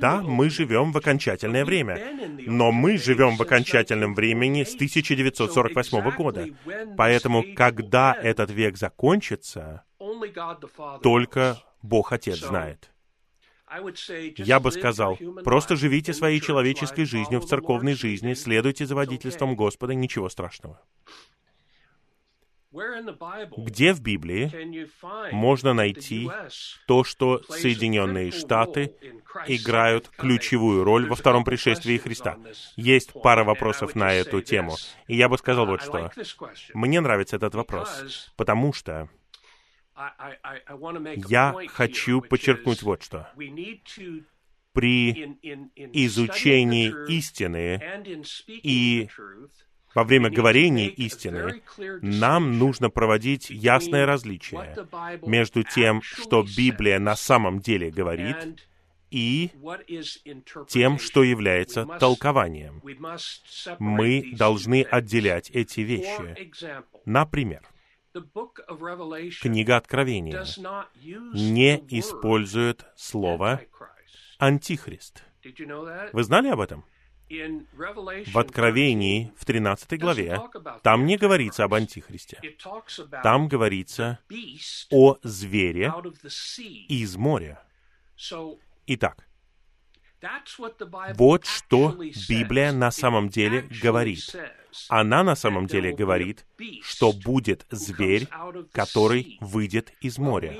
[0.00, 2.00] Да, мы живем в окончательное время,
[2.46, 6.46] но мы живем в окончательном времени с 1948 года.
[6.96, 9.84] Поэтому, когда этот век закончится,
[11.02, 12.91] только Бог Отец знает.
[14.36, 19.94] Я бы сказал, просто живите своей человеческой жизнью в церковной жизни, следуйте за водительством Господа,
[19.94, 20.80] ничего страшного.
[23.56, 24.50] Где в Библии
[25.30, 26.30] можно найти
[26.86, 28.94] то, что Соединенные Штаты
[29.46, 32.38] играют ключевую роль во втором пришествии Христа?
[32.76, 34.76] Есть пара вопросов на эту тему.
[35.06, 36.10] И я бы сказал вот что.
[36.72, 39.10] Мне нравится этот вопрос, потому что
[41.28, 43.30] я хочу подчеркнуть вот что.
[44.72, 45.12] При
[45.92, 47.82] изучении истины
[48.48, 49.08] и
[49.94, 51.62] во время говорения истины
[52.00, 54.74] нам нужно проводить ясное различие
[55.26, 58.66] между тем, что Библия на самом деле говорит,
[59.12, 59.50] и
[60.68, 62.82] тем, что является толкованием.
[63.78, 66.50] Мы должны отделять эти вещи.
[67.04, 67.60] Например,
[69.40, 70.44] Книга Откровения
[71.32, 73.60] не использует слово
[74.38, 75.24] «антихрист».
[76.12, 76.84] Вы знали об этом?
[77.30, 80.38] В Откровении, в 13 главе,
[80.82, 82.38] там не говорится об Антихристе.
[83.22, 84.18] Там говорится
[84.90, 85.92] о звере
[86.88, 87.64] из моря.
[88.86, 89.26] Итак,
[91.14, 91.96] вот что
[92.28, 94.20] Библия на самом деле говорит.
[94.88, 96.46] Она на самом деле говорит,
[96.82, 98.28] что будет зверь,
[98.72, 100.56] который выйдет из моря.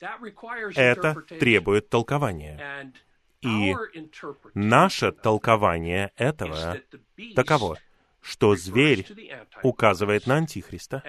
[0.00, 2.92] Это требует толкования.
[3.40, 3.74] И
[4.54, 6.78] наше толкование этого
[7.36, 7.78] таково,
[8.20, 9.06] что зверь
[9.62, 11.02] указывает на Антихриста,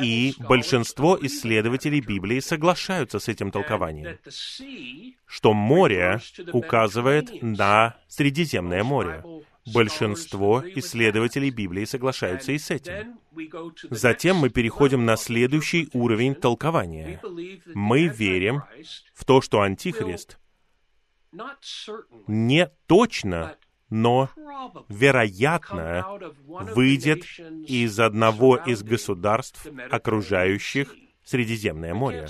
[0.00, 4.18] и большинство исследователей Библии соглашаются с этим толкованием,
[5.26, 6.20] что море
[6.52, 9.24] указывает на Средиземное море.
[9.72, 13.18] Большинство исследователей Библии соглашаются и с этим.
[13.90, 17.20] Затем мы переходим на следующий уровень толкования.
[17.74, 18.62] Мы верим
[19.14, 20.38] в то, что Антихрист
[22.26, 23.56] не точно
[23.90, 24.30] но,
[24.88, 26.04] вероятно,
[26.46, 27.24] выйдет
[27.66, 32.26] из одного из государств, окружающих Средиземное море.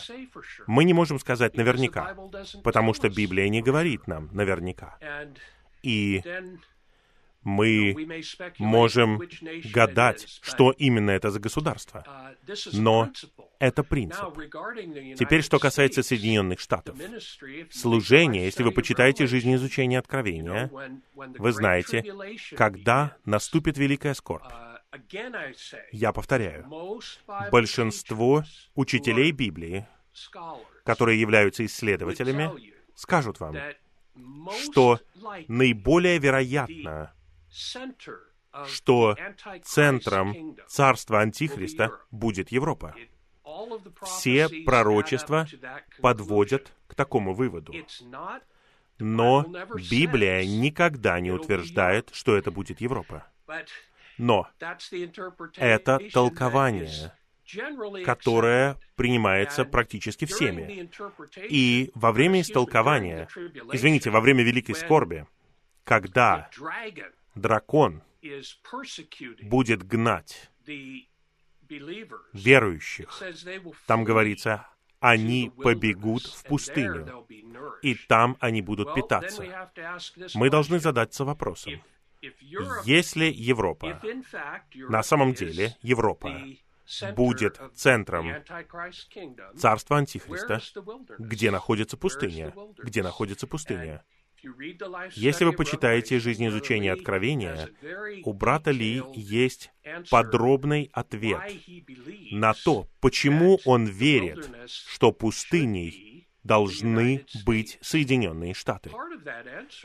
[0.67, 2.17] Мы не можем сказать наверняка,
[2.65, 4.99] потому что Библия не говорит нам наверняка.
[5.85, 6.23] И
[7.49, 8.23] мы
[8.59, 9.21] можем
[9.73, 12.05] гадать, что именно это за государство.
[12.73, 13.11] Но
[13.59, 14.35] это принцип.
[15.17, 16.97] Теперь, что касается Соединенных Штатов.
[17.71, 20.71] Служение, если вы почитаете жизнеизучение Откровения,
[21.15, 22.05] вы знаете,
[22.57, 24.53] когда наступит великая скорбь.
[25.93, 26.67] Я повторяю,
[27.51, 29.87] большинство учителей Библии,
[30.85, 33.57] которые являются исследователями, скажут вам,
[34.63, 34.99] что
[35.49, 37.13] наиболее вероятно,
[38.67, 39.17] что
[39.63, 42.95] центром царства Антихриста будет Европа.
[44.03, 45.47] Все пророчества
[46.01, 47.75] подводят к такому выводу.
[48.99, 49.47] Но
[49.91, 53.27] Библия никогда не утверждает, что это будет Европа.
[54.19, 54.49] Но
[55.57, 57.13] это толкование,
[58.05, 60.91] которое принимается практически всеми.
[61.49, 63.29] И во время истолкования,
[63.73, 65.27] извините, во время Великой Скорби,
[65.85, 66.51] когда
[67.39, 68.03] дракон
[69.43, 70.51] будет гнать
[72.33, 73.23] верующих.
[73.87, 74.67] Там говорится,
[75.01, 77.27] они побегут в пустыню,
[77.83, 79.45] и там они будут питаться.
[80.35, 81.83] Мы должны задаться вопросом,
[82.85, 84.01] если Европа,
[84.75, 86.43] на самом деле Европа,
[87.15, 88.43] будет центром
[89.57, 90.61] царства Антихриста,
[91.19, 94.05] где находится пустыня, где находится пустыня,
[95.15, 97.71] если вы почитаете жизнеизучение Откровения,
[98.25, 99.71] у брата Ли есть
[100.11, 101.41] подробный ответ
[102.31, 108.91] на то, почему он верит, что пустыней должны быть Соединенные Штаты.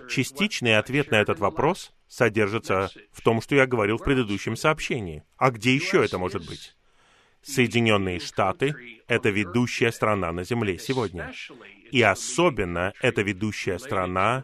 [0.10, 5.24] Частичный ответ на этот вопрос содержится в том, что я говорил в предыдущем сообщении.
[5.38, 6.76] А где еще это может быть?
[7.41, 8.74] Соединенные Штаты—
[9.08, 11.34] это ведущая страна на Земле сегодня.
[11.94, 14.44] И особенно это ведущая страна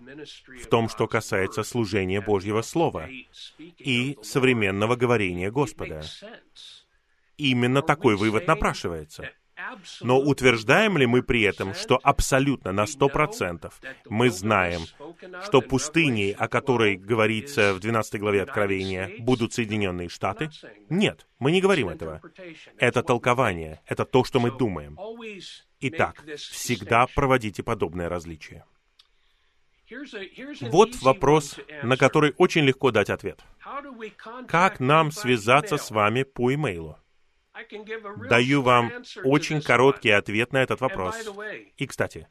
[0.61, 3.09] в том, что касается служения Божьего Слова
[3.79, 6.03] и современного говорения Господа.
[7.37, 9.31] Именно такой вывод напрашивается.
[10.01, 14.81] Но утверждаем ли мы при этом, что абсолютно на сто процентов мы знаем,
[15.43, 20.51] что пустыней, о которой говорится в 12 главе Откровения, будут Соединенные Штаты?
[20.89, 22.21] Нет, мы не говорим этого.
[22.77, 24.99] Это толкование, это то, что мы думаем.
[25.81, 28.65] Итак, всегда проводите подобное различие.
[30.61, 33.41] Вот вопрос, на который очень легко дать ответ.
[34.47, 36.97] Как нам связаться с вами по имейлу?
[38.29, 38.91] Даю вам
[39.23, 41.15] очень короткий ответ на этот вопрос.
[41.77, 42.27] И, кстати,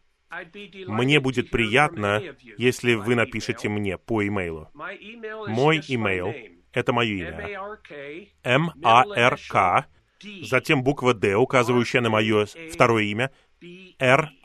[0.87, 2.23] мне будет приятно,
[2.57, 4.71] если вы напишете мне по имейлу.
[4.75, 6.35] Мой имейл—
[6.73, 7.79] это мое имя.
[8.45, 9.87] М-А-Р-К,
[10.43, 13.31] затем буква «Д», указывающая на мое второе имя,
[13.99, 14.45] Р-А-А-Б-Е.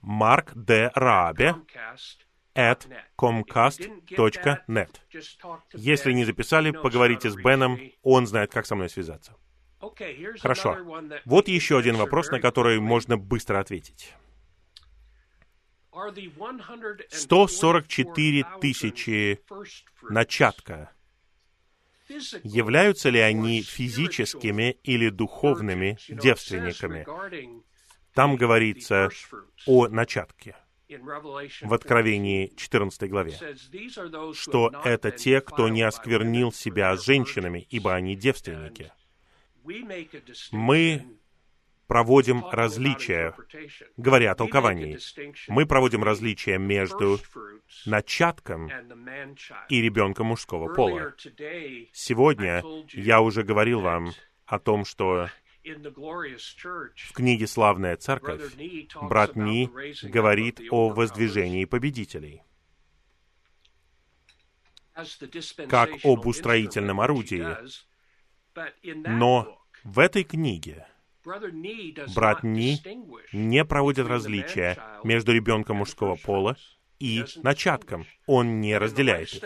[0.00, 0.90] Марк Д.
[0.94, 1.54] Рабе,
[2.54, 2.86] at
[3.18, 4.90] comcast.net.
[5.74, 9.34] Если не записали, поговорите с Беном, он знает, как со мной связаться.
[10.38, 10.76] Хорошо.
[11.24, 14.14] Вот еще один вопрос, на который можно быстро ответить.
[17.10, 19.40] 144 тысячи
[20.02, 20.90] начатка.
[22.42, 27.06] Являются ли они физическими или духовными девственниками?
[28.14, 29.08] Там говорится
[29.66, 30.56] о начатке
[31.62, 33.38] в Откровении 14 главе,
[34.34, 38.92] что это те, кто не осквернил себя женщинами, ибо они девственники.
[40.50, 41.06] Мы
[41.92, 43.34] проводим различия,
[43.98, 44.98] говоря о толковании,
[45.48, 47.18] мы проводим различия между
[47.84, 48.70] начатком
[49.68, 51.14] и ребенком мужского пола.
[51.92, 52.64] Сегодня
[52.94, 54.12] я уже говорил вам
[54.46, 55.28] о том, что
[55.62, 58.54] в книге «Славная церковь»
[59.02, 59.68] брат Ни
[60.06, 62.42] говорит о воздвижении победителей
[65.68, 67.46] как об устроительном орудии.
[68.84, 70.86] Но в этой книге
[72.14, 72.78] брат Ни
[73.32, 76.56] не проводит различия между ребенком мужского пола
[76.98, 78.06] и начатком.
[78.26, 79.42] Он не разделяет их.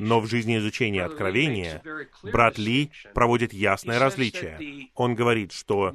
[0.00, 1.82] Но в жизни изучения Откровения
[2.22, 4.88] брат Ли проводит ясное различие.
[4.94, 5.92] Он говорит, что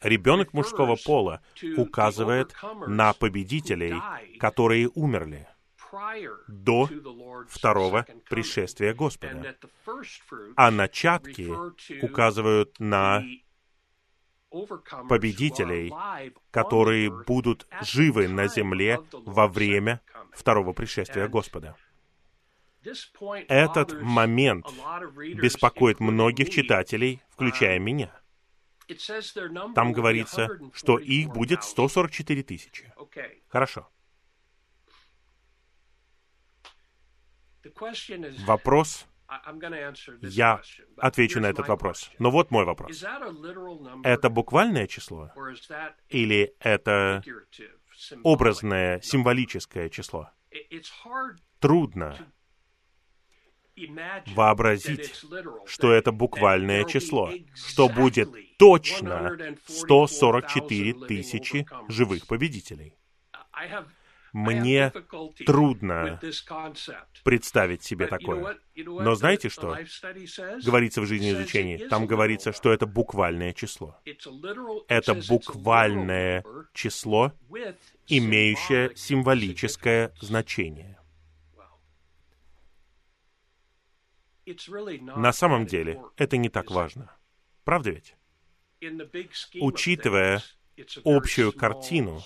[0.00, 1.42] ребенок мужского пола
[1.76, 2.54] указывает
[2.86, 3.94] на победителей,
[4.38, 5.46] которые умерли
[6.48, 6.88] до
[7.48, 9.56] второго пришествия Господа.
[10.56, 11.50] А начатки
[12.02, 13.22] указывают на
[15.08, 15.92] победителей,
[16.50, 20.00] которые будут живы на земле во время
[20.32, 21.76] второго пришествия Господа.
[23.48, 24.66] Этот момент
[25.34, 28.20] беспокоит многих читателей, включая меня.
[29.74, 32.92] Там говорится, что их будет 144 тысячи.
[33.48, 33.88] Хорошо.
[38.46, 39.06] Вопрос
[40.22, 40.60] я
[40.96, 42.10] отвечу на этот вопрос.
[42.18, 43.04] Но вот мой вопрос.
[44.02, 45.30] Это буквальное число?
[46.08, 47.22] Или это
[48.22, 50.30] образное, символическое число?
[51.60, 52.18] Трудно
[54.34, 55.20] вообразить,
[55.66, 62.96] что это буквальное число, что будет точно 144 тысячи живых победителей.
[64.34, 64.92] Мне
[65.46, 66.20] трудно
[67.22, 68.58] представить себе такое.
[68.76, 69.78] Но знаете что?
[70.64, 71.86] Говорится в жизни изучения.
[71.88, 73.96] Там говорится, что это буквальное число.
[74.88, 77.32] Это буквальное число,
[78.08, 80.98] имеющее символическое значение.
[85.16, 87.16] На самом деле, это не так важно.
[87.62, 88.16] Правда ведь?
[89.60, 90.42] Учитывая
[91.04, 92.22] общую картину,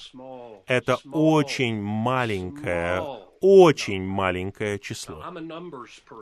[0.67, 3.01] это очень маленькое,
[3.41, 5.25] очень маленькое число.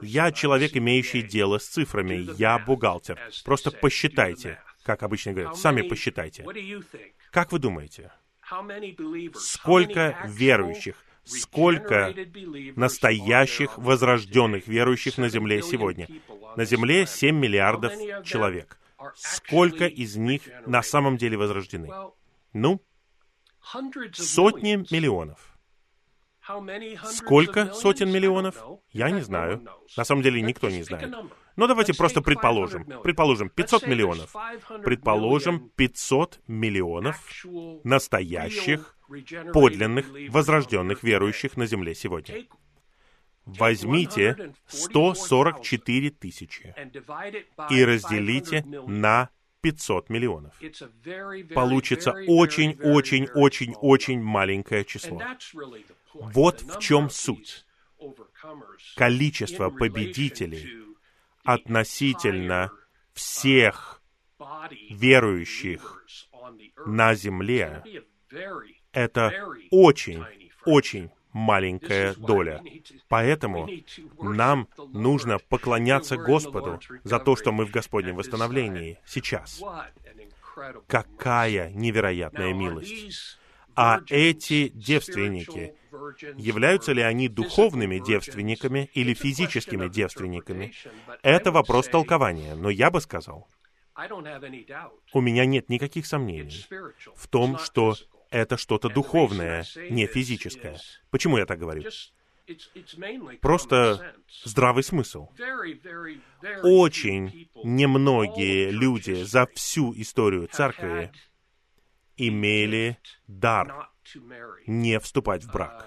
[0.03, 3.18] Я человек, имеющий дело с цифрами, я бухгалтер.
[3.45, 6.45] Просто посчитайте, как обычно говорят, сами посчитайте.
[7.31, 8.12] Как вы думаете,
[9.35, 12.14] сколько верующих, сколько
[12.77, 16.09] настоящих возрожденных верующих на Земле сегодня?
[16.57, 17.93] На Земле 7 миллиардов
[18.24, 18.79] человек.
[19.14, 21.90] Сколько из них на самом деле возрождены?
[22.52, 22.80] Ну,
[24.14, 25.57] сотни миллионов.
[27.04, 28.62] Сколько сотен миллионов?
[28.92, 29.66] Я не знаю.
[29.96, 31.12] На самом деле никто не знает.
[31.57, 32.84] Но давайте просто предположим.
[33.02, 34.34] Предположим, 500 миллионов.
[34.84, 37.44] Предположим, 500 миллионов
[37.82, 38.96] настоящих,
[39.52, 42.46] подлинных, возрожденных верующих на земле сегодня.
[43.47, 46.74] Возьмите 144 тысячи
[47.70, 49.30] и разделите на
[49.62, 50.55] 500 миллионов.
[51.55, 55.22] Получится очень-очень-очень-очень маленькое число.
[56.12, 57.64] Вот в чем суть.
[58.97, 60.84] Количество победителей
[61.44, 62.70] относительно
[63.14, 64.03] всех
[64.90, 66.05] верующих
[66.84, 67.82] на земле—
[68.92, 69.32] это
[69.70, 70.22] очень,
[70.64, 72.62] очень маленькая доля.
[73.09, 73.68] Поэтому
[74.18, 79.62] нам нужно поклоняться Господу за то, что мы в Господнем восстановлении сейчас.
[80.87, 83.39] Какая невероятная милость!
[83.74, 85.74] А эти девственники,
[86.39, 90.72] являются ли они духовными девственниками или физическими девственниками?
[91.22, 93.47] Это вопрос толкования, но я бы сказал,
[95.12, 96.64] у меня нет никаких сомнений
[97.14, 97.95] в том, что
[98.31, 100.79] это что-то духовное, не физическое.
[101.11, 101.83] Почему я так говорю?
[103.41, 104.14] Просто
[104.45, 105.29] здравый смысл.
[106.62, 111.12] Очень немногие люди за всю историю церкви
[112.16, 113.91] имели дар
[114.66, 115.87] не вступать в брак.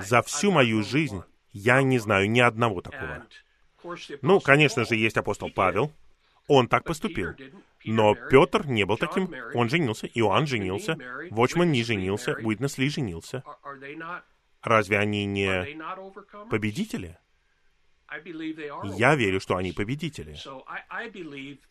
[0.00, 1.22] За всю мою жизнь
[1.52, 3.26] я не знаю ни одного такого.
[4.22, 5.92] Ну, конечно же, есть апостол Павел.
[6.52, 7.28] Он так поступил.
[7.84, 9.32] Но Петр не был таким.
[9.54, 10.98] Он женился, Иоанн женился,
[11.30, 13.44] Вочман не женился, Уитнес Ли женился.
[14.60, 15.78] Разве они не
[16.50, 17.18] победители?
[18.96, 20.36] Я верю, что они победители.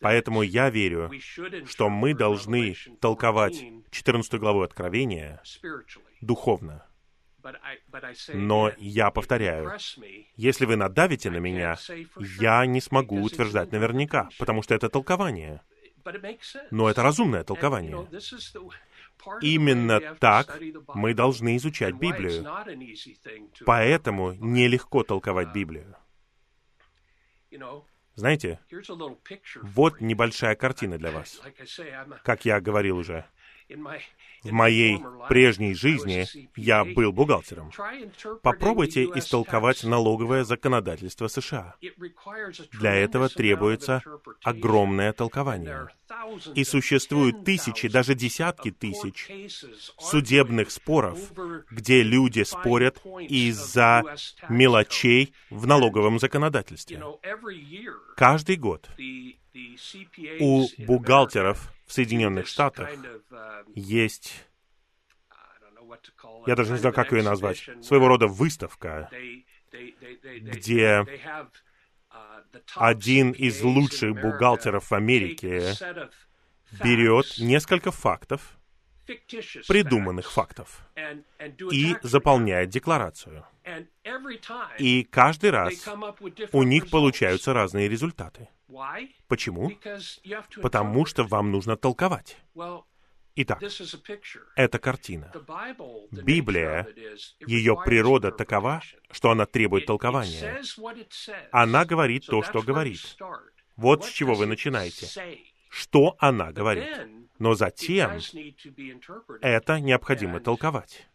[0.00, 1.10] Поэтому я верю,
[1.66, 5.42] что мы должны толковать 14 главу Откровения
[6.22, 6.86] духовно.
[8.34, 9.72] Но я повторяю,
[10.36, 11.76] если вы надавите на меня,
[12.38, 15.62] я не смогу утверждать наверняка, потому что это толкование.
[16.70, 18.06] Но это разумное толкование.
[19.42, 20.58] Именно так
[20.94, 22.46] мы должны изучать Библию.
[23.66, 25.94] Поэтому нелегко толковать Библию.
[28.14, 28.60] Знаете,
[29.62, 31.40] вот небольшая картина для вас.
[32.22, 33.24] Как я говорил уже,
[34.42, 36.26] в моей прежней жизни
[36.56, 37.70] я был бухгалтером.
[38.42, 41.74] Попробуйте истолковать налоговое законодательство США.
[42.72, 44.02] Для этого требуется
[44.42, 45.88] огромное толкование.
[46.54, 49.28] И существуют тысячи, даже десятки тысяч
[49.98, 51.18] судебных споров,
[51.70, 54.02] где люди спорят из-за
[54.48, 57.02] мелочей в налоговом законодательстве.
[58.16, 58.88] Каждый год
[60.40, 62.88] у бухгалтеров в Соединенных Штатах
[63.74, 64.46] есть,
[66.46, 69.10] я даже не знаю, как ее назвать, своего рода выставка,
[70.22, 71.04] где
[72.76, 75.74] один из лучших бухгалтеров в Америке
[76.84, 78.59] берет несколько фактов,
[79.66, 80.82] придуманных фактов,
[81.72, 83.44] и заполняет декларацию.
[84.78, 85.88] И каждый раз
[86.52, 88.48] у них получаются разные результаты.
[89.28, 89.72] Почему?
[90.62, 92.36] Потому что вам нужно толковать.
[93.36, 93.62] Итак,
[94.56, 95.32] это картина.
[96.10, 96.86] Библия,
[97.46, 100.60] ее природа такова, что она требует толкования.
[101.52, 103.16] Она говорит то, что говорит.
[103.76, 105.06] Вот с чего вы начинаете.
[105.68, 106.88] Что она говорит.
[107.40, 108.12] Но затем
[109.40, 111.08] это необходимо толковать.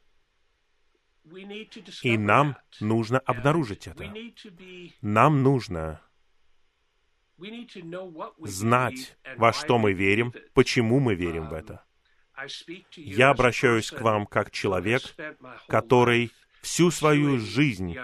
[2.01, 4.11] И нам нужно обнаружить это.
[5.01, 6.01] Нам нужно
[8.39, 11.86] знать, во что мы верим, почему мы верим в это.
[12.95, 15.03] Я обращаюсь к вам как человек,
[15.67, 17.95] который всю свою жизнь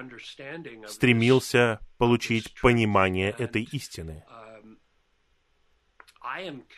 [0.88, 4.24] стремился получить понимание этой истины.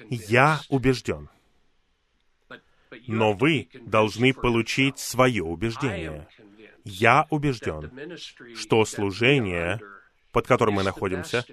[0.10, 1.30] Я убежден.
[3.08, 6.28] Но вы должны получить свое убеждение.
[6.84, 7.91] Я убежден,
[8.56, 9.80] что служение,
[10.32, 11.46] под которым мы находимся,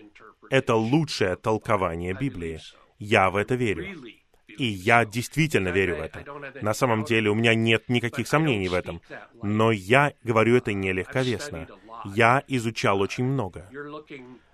[0.50, 2.60] это лучшее толкование Библии.
[2.98, 3.96] Я в это верю.
[4.58, 6.24] И я действительно верю в это.
[6.60, 9.00] На самом деле у меня нет никаких сомнений в этом.
[9.42, 11.68] Но я говорю это не легковесно.
[12.04, 13.68] Я изучал очень много.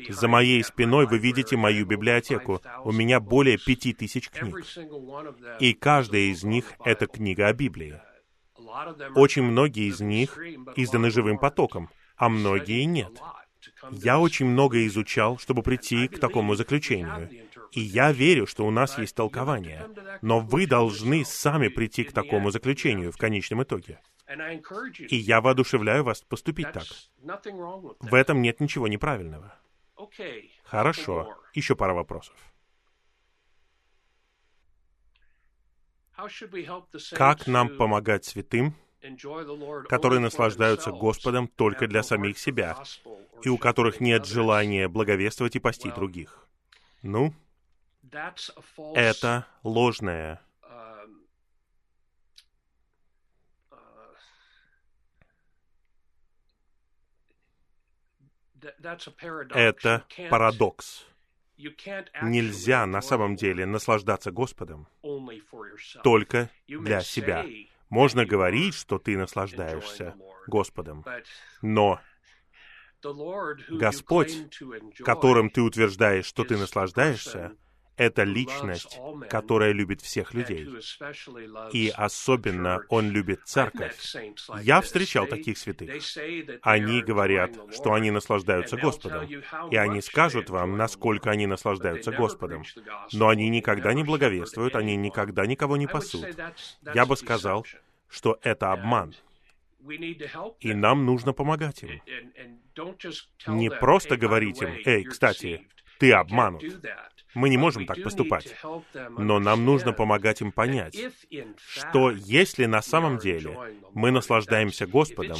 [0.08, 2.60] За моей спиной вы видите мою библиотеку.
[2.84, 4.56] У меня более пяти тысяч книг.
[5.60, 8.00] И каждая из них— это книга о Библии.
[9.14, 10.38] Очень многие из них
[10.76, 13.20] изданы живым потоком, а многие нет.
[13.90, 17.30] Я очень много изучал, чтобы прийти к такому заключению.
[17.72, 19.88] И я верю, что у нас есть толкование.
[20.22, 24.00] Но вы должны сами прийти к такому заключению в конечном итоге.
[24.98, 26.84] И я воодушевляю вас поступить так.
[28.00, 29.54] В этом нет ничего неправильного.
[30.64, 31.36] Хорошо.
[31.54, 32.34] Еще пара вопросов.
[37.12, 38.74] Как нам помогать святым
[39.88, 42.76] которые наслаждаются Господом только для самих себя,
[43.42, 46.46] и у которых нет желания благовествовать и пасти других.
[47.02, 47.34] Ну,
[48.94, 50.40] это ложное
[59.54, 61.06] Это парадокс.
[62.22, 64.88] Нельзя на самом деле наслаждаться Господом
[66.02, 67.46] только для себя.
[67.88, 70.16] Можно говорить, что ты наслаждаешься
[70.46, 71.04] Господом,
[71.62, 72.00] но
[73.68, 74.36] Господь,
[75.04, 77.56] которым ты утверждаешь, что ты наслаждаешься,
[77.96, 80.68] это личность, которая любит всех людей.
[81.72, 83.96] И особенно Он любит церковь.
[84.62, 85.90] Я встречал таких святых.
[86.62, 89.26] Они говорят, что они наслаждаются Господом.
[89.70, 92.64] И они скажут вам, насколько они наслаждаются Господом.
[93.12, 96.26] Но они никогда не благовествуют, они никогда никого не пасут.
[96.94, 97.66] Я бы сказал,
[98.08, 99.14] что это обман.
[100.60, 102.02] И нам нужно помогать им.
[103.46, 105.66] Не просто говорить им, «Эй, кстати,
[105.98, 106.64] ты обманут».
[107.36, 108.56] Мы не можем так поступать.
[109.18, 110.96] Но нам нужно помогать им понять,
[111.56, 113.58] что если на самом деле
[113.92, 115.36] мы наслаждаемся Господом,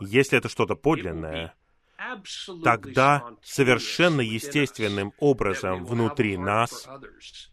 [0.00, 1.54] если это что-то подлинное,
[2.64, 6.88] тогда совершенно естественным образом внутри нас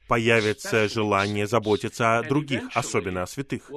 [0.07, 3.69] появится желание заботиться о других, особенно о святых.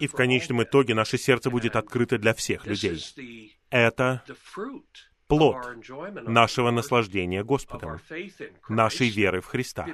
[0.00, 3.58] И в конечном итоге наше сердце будет открыто для всех людей.
[3.70, 4.22] Это
[5.28, 5.56] плод
[6.26, 8.00] нашего наслаждения Господом,
[8.68, 9.86] нашей веры в Христа.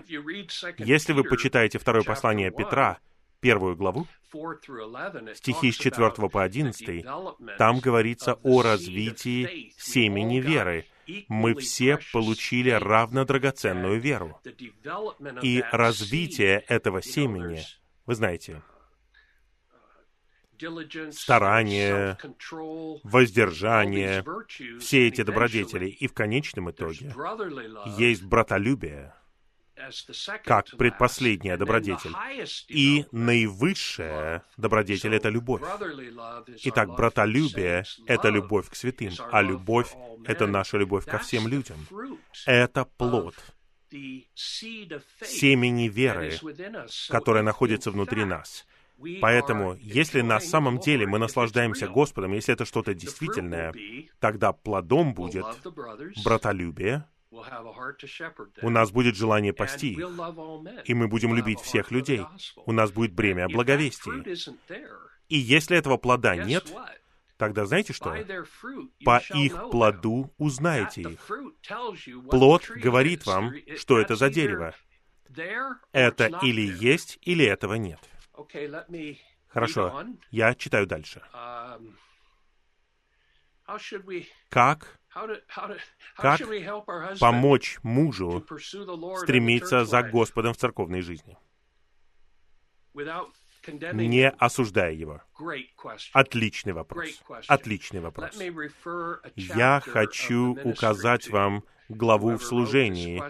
[0.78, 2.99] Если вы почитаете второе послание Петра,
[3.41, 4.07] первую главу,
[5.35, 7.05] стихи с 4 по 11,
[7.59, 10.87] там говорится о развитии семени веры.
[11.28, 14.41] Мы все получили равно драгоценную веру.
[15.43, 17.61] И развитие этого семени,
[18.07, 18.62] вы знаете,
[21.13, 22.19] старание,
[23.03, 24.25] воздержание,
[24.81, 25.89] все эти добродетели.
[25.89, 27.15] И в конечном итоге
[27.99, 29.15] есть братолюбие,
[30.45, 32.13] как предпоследняя добродетель.
[32.69, 35.63] И наивысшая добродетель— это любовь.
[36.65, 39.93] Итак, братолюбие— это любовь к святым, а любовь—
[40.27, 41.79] это наша любовь ко всем людям.
[42.47, 43.35] Это плод
[45.25, 46.39] семени веры,
[47.09, 48.67] которая находится внутри нас.
[49.21, 53.75] Поэтому, если на самом деле мы наслаждаемся Господом, если это что-то действительное,
[54.19, 55.47] тогда плодом будет
[56.25, 57.07] братолюбие,
[58.63, 60.09] у нас будет желание пасти их,
[60.85, 62.23] и мы будем любить всех людей.
[62.65, 64.25] У нас будет бремя благовестия.
[65.29, 66.65] И если этого плода нет,
[67.37, 68.17] тогда знаете что?
[69.05, 71.31] По их плоду узнаете их.
[72.31, 74.75] Плод говорит вам, что это за дерево.
[75.93, 77.99] Это или есть, или этого нет.
[79.49, 81.22] Хорошо, я читаю дальше.
[81.32, 81.95] Um,
[84.49, 84.99] как?
[86.16, 86.41] как
[87.20, 88.45] помочь мужу
[89.18, 91.39] стремиться за Господом в церковной жизни,
[93.93, 95.23] не осуждая его?
[96.12, 97.23] Отличный вопрос.
[97.49, 98.39] Отличный вопрос.
[99.37, 103.23] Я хочу указать вам главу в служении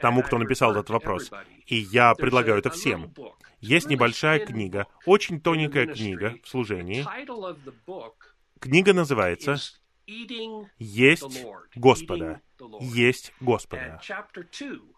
[0.00, 1.30] тому, кто написал этот вопрос.
[1.66, 3.12] И я предлагаю это всем.
[3.60, 7.04] Есть небольшая книга, очень тоненькая книга в служении.
[8.60, 9.56] Книга называется
[10.78, 12.40] «Есть Господа»
[12.80, 14.00] есть Господа.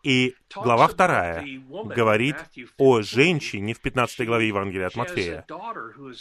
[0.02, 2.36] И глава вторая говорит
[2.78, 5.46] о женщине в 15 главе Евангелия от Матфея.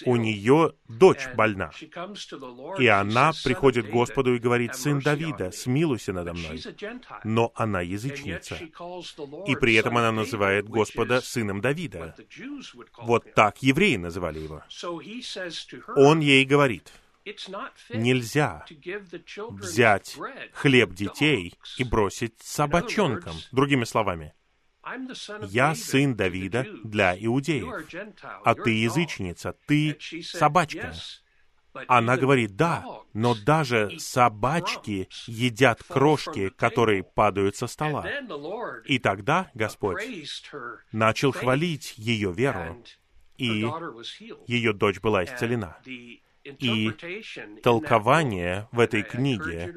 [0.05, 1.71] У нее дочь больна.
[2.79, 6.61] И она приходит к Господу и говорит, «Сын Давида, смилуйся надо мной».
[7.23, 8.55] Но она язычница.
[9.47, 12.15] И при этом она называет Господа сыном Давида.
[12.97, 14.63] Вот так евреи называли его.
[15.95, 16.91] Он ей говорит,
[17.89, 18.65] Нельзя
[19.49, 20.17] взять
[20.53, 23.35] хлеб детей и бросить собачонкам.
[23.51, 24.33] Другими словами,
[25.47, 27.87] я сын Давида для иудеев,
[28.43, 30.93] а ты язычница, ты собачка.
[31.87, 38.07] Она говорит, да, но даже собачки едят крошки, которые падают со стола.
[38.85, 40.01] И тогда Господь
[40.91, 42.81] начал хвалить ее веру,
[43.37, 43.67] и
[44.47, 45.77] ее дочь была исцелена.
[45.85, 46.21] и
[47.61, 49.73] толкование в этой книге,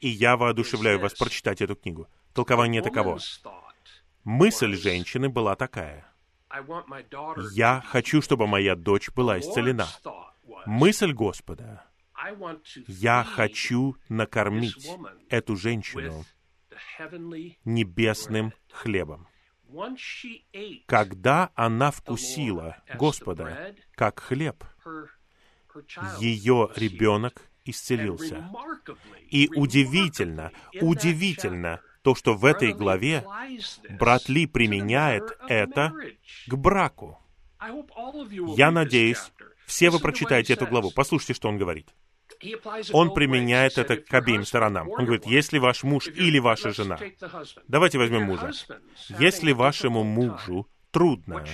[0.00, 2.08] и я воодушевляю вас прочитать эту книгу.
[2.34, 3.18] Толкование таково.
[4.24, 6.06] Мысль женщины была такая.
[7.52, 9.86] Я хочу, чтобы моя дочь была исцелена.
[10.66, 11.84] Мысль Господа.
[12.86, 14.90] Я хочу накормить
[15.28, 16.24] эту женщину
[17.64, 19.28] небесным хлебом.
[20.86, 24.64] Когда она вкусила Господа как хлеб,
[26.18, 28.48] ее ребенок исцелился.
[29.28, 33.24] И удивительно, удивительно, то, что в этой главе
[33.98, 35.92] брат Ли применяет это
[36.46, 37.18] к браку.
[38.56, 39.32] Я надеюсь,
[39.66, 40.90] все вы прочитаете эту главу.
[40.94, 41.88] Послушайте, что он говорит.
[42.92, 44.88] Он применяет это к обеим сторонам.
[44.88, 46.98] Он говорит, если ваш муж или ваша жена,
[47.68, 48.52] давайте возьмем мужа,
[49.18, 51.44] если вашему мужу трудно,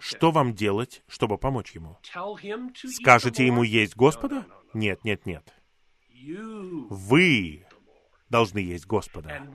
[0.00, 1.98] что вам делать, чтобы помочь ему?
[3.00, 4.46] Скажете ему есть Господа?
[4.72, 5.52] Нет, нет, нет.
[6.90, 7.66] Вы
[8.28, 9.46] должны есть Господа.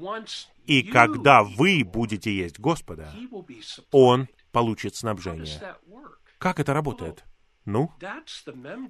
[0.65, 3.13] И когда вы будете есть Господа,
[3.91, 5.59] Он получит снабжение.
[6.37, 7.25] Как это работает?
[7.65, 7.91] Ну,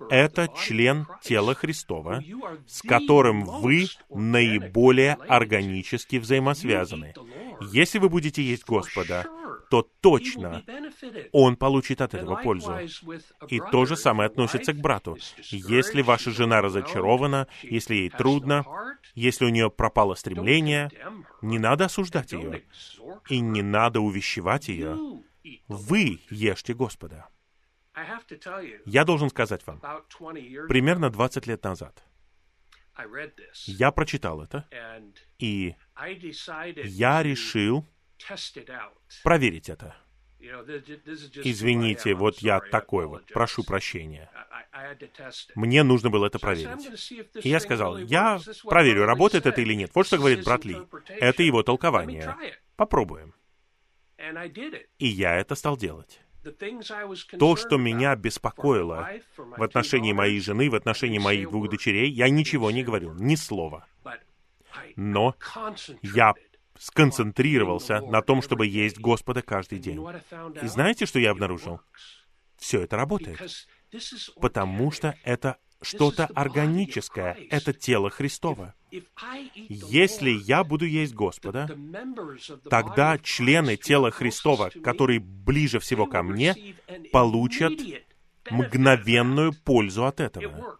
[0.09, 2.23] это член тела Христова,
[2.65, 7.13] с которым вы наиболее органически взаимосвязаны.
[7.71, 9.25] Если вы будете есть Господа,
[9.69, 10.63] то точно
[11.31, 12.77] он получит от этого пользу.
[13.47, 15.17] И то же самое относится к брату.
[15.49, 18.65] Если ваша жена разочарована, если ей трудно,
[19.15, 20.89] если у нее пропало стремление,
[21.41, 22.63] не надо осуждать ее,
[23.29, 25.21] и не надо увещевать ее.
[25.67, 27.27] Вы ешьте Господа.
[28.85, 29.81] Я должен сказать вам,
[30.67, 32.03] примерно 20 лет назад
[33.65, 34.67] я прочитал это,
[35.37, 35.75] и
[36.83, 37.85] я решил
[39.23, 39.95] проверить это.
[40.39, 44.29] Извините, вот я такой вот, прошу прощения.
[45.55, 47.13] Мне нужно было это проверить.
[47.43, 49.91] И я сказал, я проверю, работает это или нет.
[49.93, 50.77] Вот что говорит брат Ли.
[51.07, 52.35] Это его толкование.
[52.77, 53.33] Попробуем.
[54.97, 56.21] И я это стал делать.
[57.37, 62.71] То, что меня беспокоило в отношении моей жены, в отношении моих двух дочерей, я ничего
[62.71, 63.85] не говорил, ни слова.
[64.95, 65.35] Но
[66.01, 66.33] я
[66.79, 70.03] сконцентрировался на том, чтобы есть Господа каждый день.
[70.61, 71.81] И знаете, что я обнаружил?
[72.57, 73.39] Все это работает.
[74.39, 78.75] Потому что это что-то органическое, это тело Христова.
[79.55, 81.69] Если я буду есть Господа,
[82.69, 86.75] тогда члены тела Христова, которые ближе всего ко мне,
[87.11, 87.73] получат
[88.51, 90.79] мгновенную пользу от этого.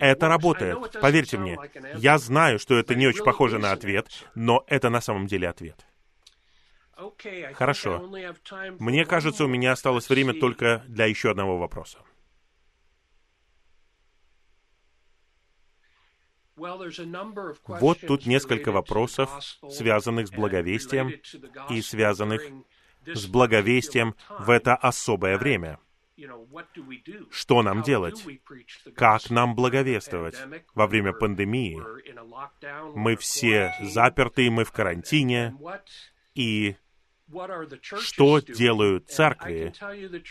[0.00, 0.96] Это работает.
[1.00, 1.58] Поверьте мне,
[1.96, 5.86] я знаю, что это не очень похоже на ответ, но это на самом деле ответ.
[7.54, 8.10] Хорошо.
[8.78, 11.98] Мне кажется, у меня осталось время только для еще одного вопроса.
[16.56, 19.30] Вот тут несколько вопросов,
[19.70, 21.12] связанных с благовестием
[21.70, 22.42] и связанных
[23.06, 25.78] с благовестием в это особое время.
[27.30, 28.24] Что нам делать?
[28.96, 30.36] Как нам благовествовать?
[30.74, 31.80] Во время пандемии
[32.94, 35.56] мы все заперты, мы в карантине,
[36.34, 36.76] и
[37.82, 39.72] что делают церкви.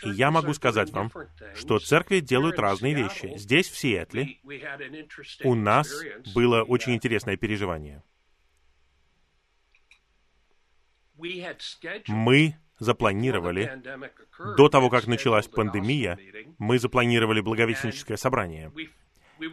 [0.04, 1.12] И я могу сказать вам,
[1.54, 3.36] что церкви делают разные вещи.
[3.36, 4.38] Здесь, в Сиэтле,
[5.44, 5.88] у нас
[6.34, 8.02] было очень интересное переживание.
[12.08, 13.82] Мы запланировали,
[14.56, 16.18] до того, как началась пандемия,
[16.58, 18.72] мы запланировали благовестническое собрание.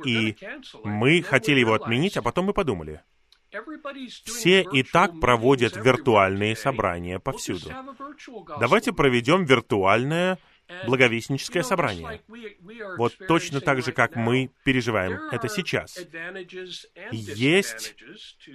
[0.05, 0.35] И
[0.83, 3.01] мы хотели его отменить, а потом мы подумали,
[4.25, 7.69] все и так проводят виртуальные собрания повсюду.
[8.59, 10.39] Давайте проведем виртуальное
[10.85, 12.21] благовестническое собрание.
[12.97, 15.97] Вот точно так же, как мы переживаем это сейчас.
[17.11, 17.95] Есть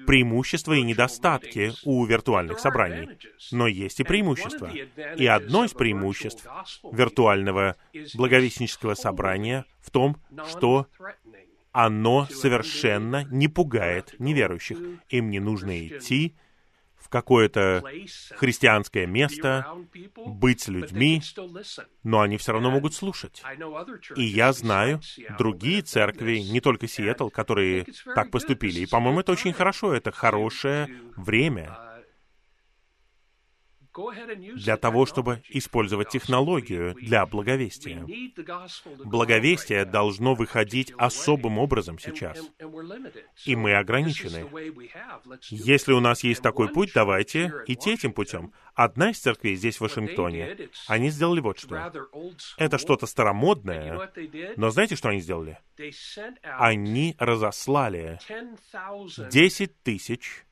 [0.07, 3.19] преимущества и недостатки у виртуальных собраний,
[3.53, 4.71] но есть и преимущества.
[5.17, 6.47] И одно из преимуществ
[6.91, 7.77] виртуального
[8.15, 10.17] благовестнического собрания в том,
[10.49, 10.87] что
[11.73, 14.79] оно совершенно не пугает неверующих.
[15.09, 16.35] Им не нужно идти
[17.11, 17.83] какое-то
[18.37, 19.67] христианское место,
[20.17, 21.21] быть с людьми,
[22.03, 23.43] но они все равно могут слушать.
[24.17, 25.01] И я знаю
[25.39, 28.81] другие церкви, не только Сиэтл, которые так поступили.
[28.81, 31.90] И, по-моему, это очень хорошо, это хорошее время
[33.93, 38.07] для того, чтобы использовать технологию для благовестия.
[39.05, 42.39] Благовестие должно выходить особым образом сейчас.
[43.45, 44.49] И мы ограничены.
[45.51, 48.53] Если у нас есть такой путь, давайте идти этим путем.
[48.75, 51.93] Одна из церквей здесь, в Вашингтоне, они сделали вот что.
[52.57, 54.11] Это что-то старомодное,
[54.57, 55.59] но знаете, что они сделали?
[56.43, 58.19] Они разослали
[59.31, 60.45] 10 тысяч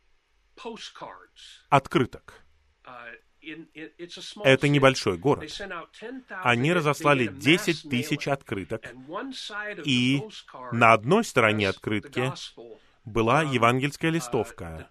[1.68, 2.44] открыток
[4.44, 5.50] это небольшой город.
[6.42, 8.94] Они разослали 10 тысяч открыток,
[9.84, 10.22] и
[10.72, 12.32] на одной стороне открытки
[13.04, 14.90] была евангельская листовка,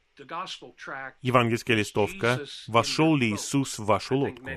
[1.21, 4.49] евангельская листовка «Вошел ли Иисус в вашу лодку?»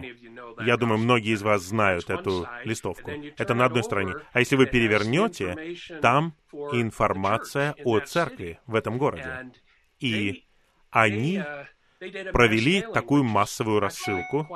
[0.64, 3.10] Я думаю, многие из вас знают эту листовку.
[3.36, 4.14] Это на одной стороне.
[4.32, 6.34] А если вы перевернете, там
[6.72, 9.52] информация о церкви в этом городе.
[9.98, 10.44] И
[10.90, 11.42] они
[12.32, 14.48] провели такую массовую рассылку.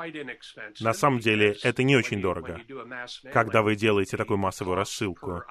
[0.79, 2.59] На самом деле, это не очень дорого.
[3.31, 5.43] Когда вы делаете такую массовую рассылку,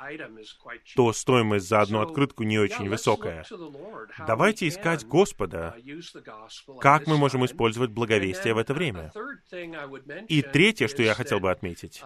[0.96, 3.44] то стоимость за одну открытку не очень высокая.
[4.26, 5.76] Давайте искать Господа,
[6.80, 9.12] как мы можем использовать благовестие в это время.
[10.28, 12.02] И третье, что я хотел бы отметить,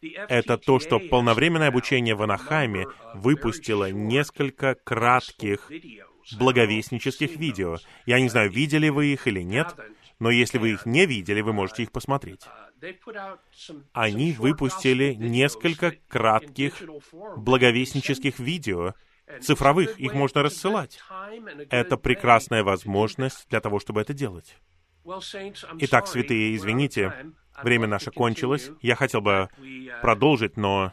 [0.00, 5.70] это то, что полновременное обучение в Анахайме выпустило несколько кратких
[6.34, 7.76] благовестнических видео.
[8.06, 9.74] Я не знаю, видели вы их или нет,
[10.18, 12.42] но если вы их не видели, вы можете их посмотреть.
[13.92, 16.82] Они выпустили несколько кратких
[17.36, 18.94] благовестнических видео,
[19.40, 20.98] цифровых, их можно рассылать.
[21.70, 24.56] Это прекрасная возможность для того, чтобы это делать.
[25.80, 28.70] Итак, святые, извините, время наше кончилось.
[28.82, 29.48] Я хотел бы
[30.02, 30.92] продолжить, но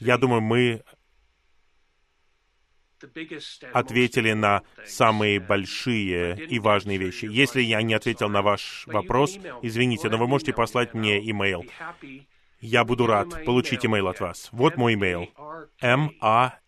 [0.00, 0.82] я думаю, мы
[3.72, 7.26] ответили на самые большие и важные вещи.
[7.26, 11.64] Если я не ответил на ваш вопрос, извините, но вы можете послать мне имейл.
[12.60, 14.48] Я буду рад получить имейл от вас.
[14.52, 15.28] Вот мой имейл.
[15.80, 16.58] М А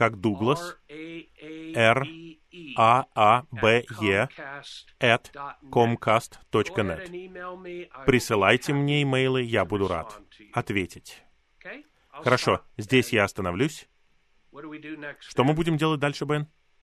[0.00, 2.06] как Дуглас, Р
[2.76, 4.28] А А Б Е,
[5.00, 5.30] at
[5.70, 7.04] comcast.net.
[8.06, 10.20] Присылайте мне имейлы, я буду рад
[10.52, 11.22] ответить.
[12.10, 13.88] Хорошо, здесь я остановлюсь.
[15.20, 16.48] Что мы будем делать дальше, Бен?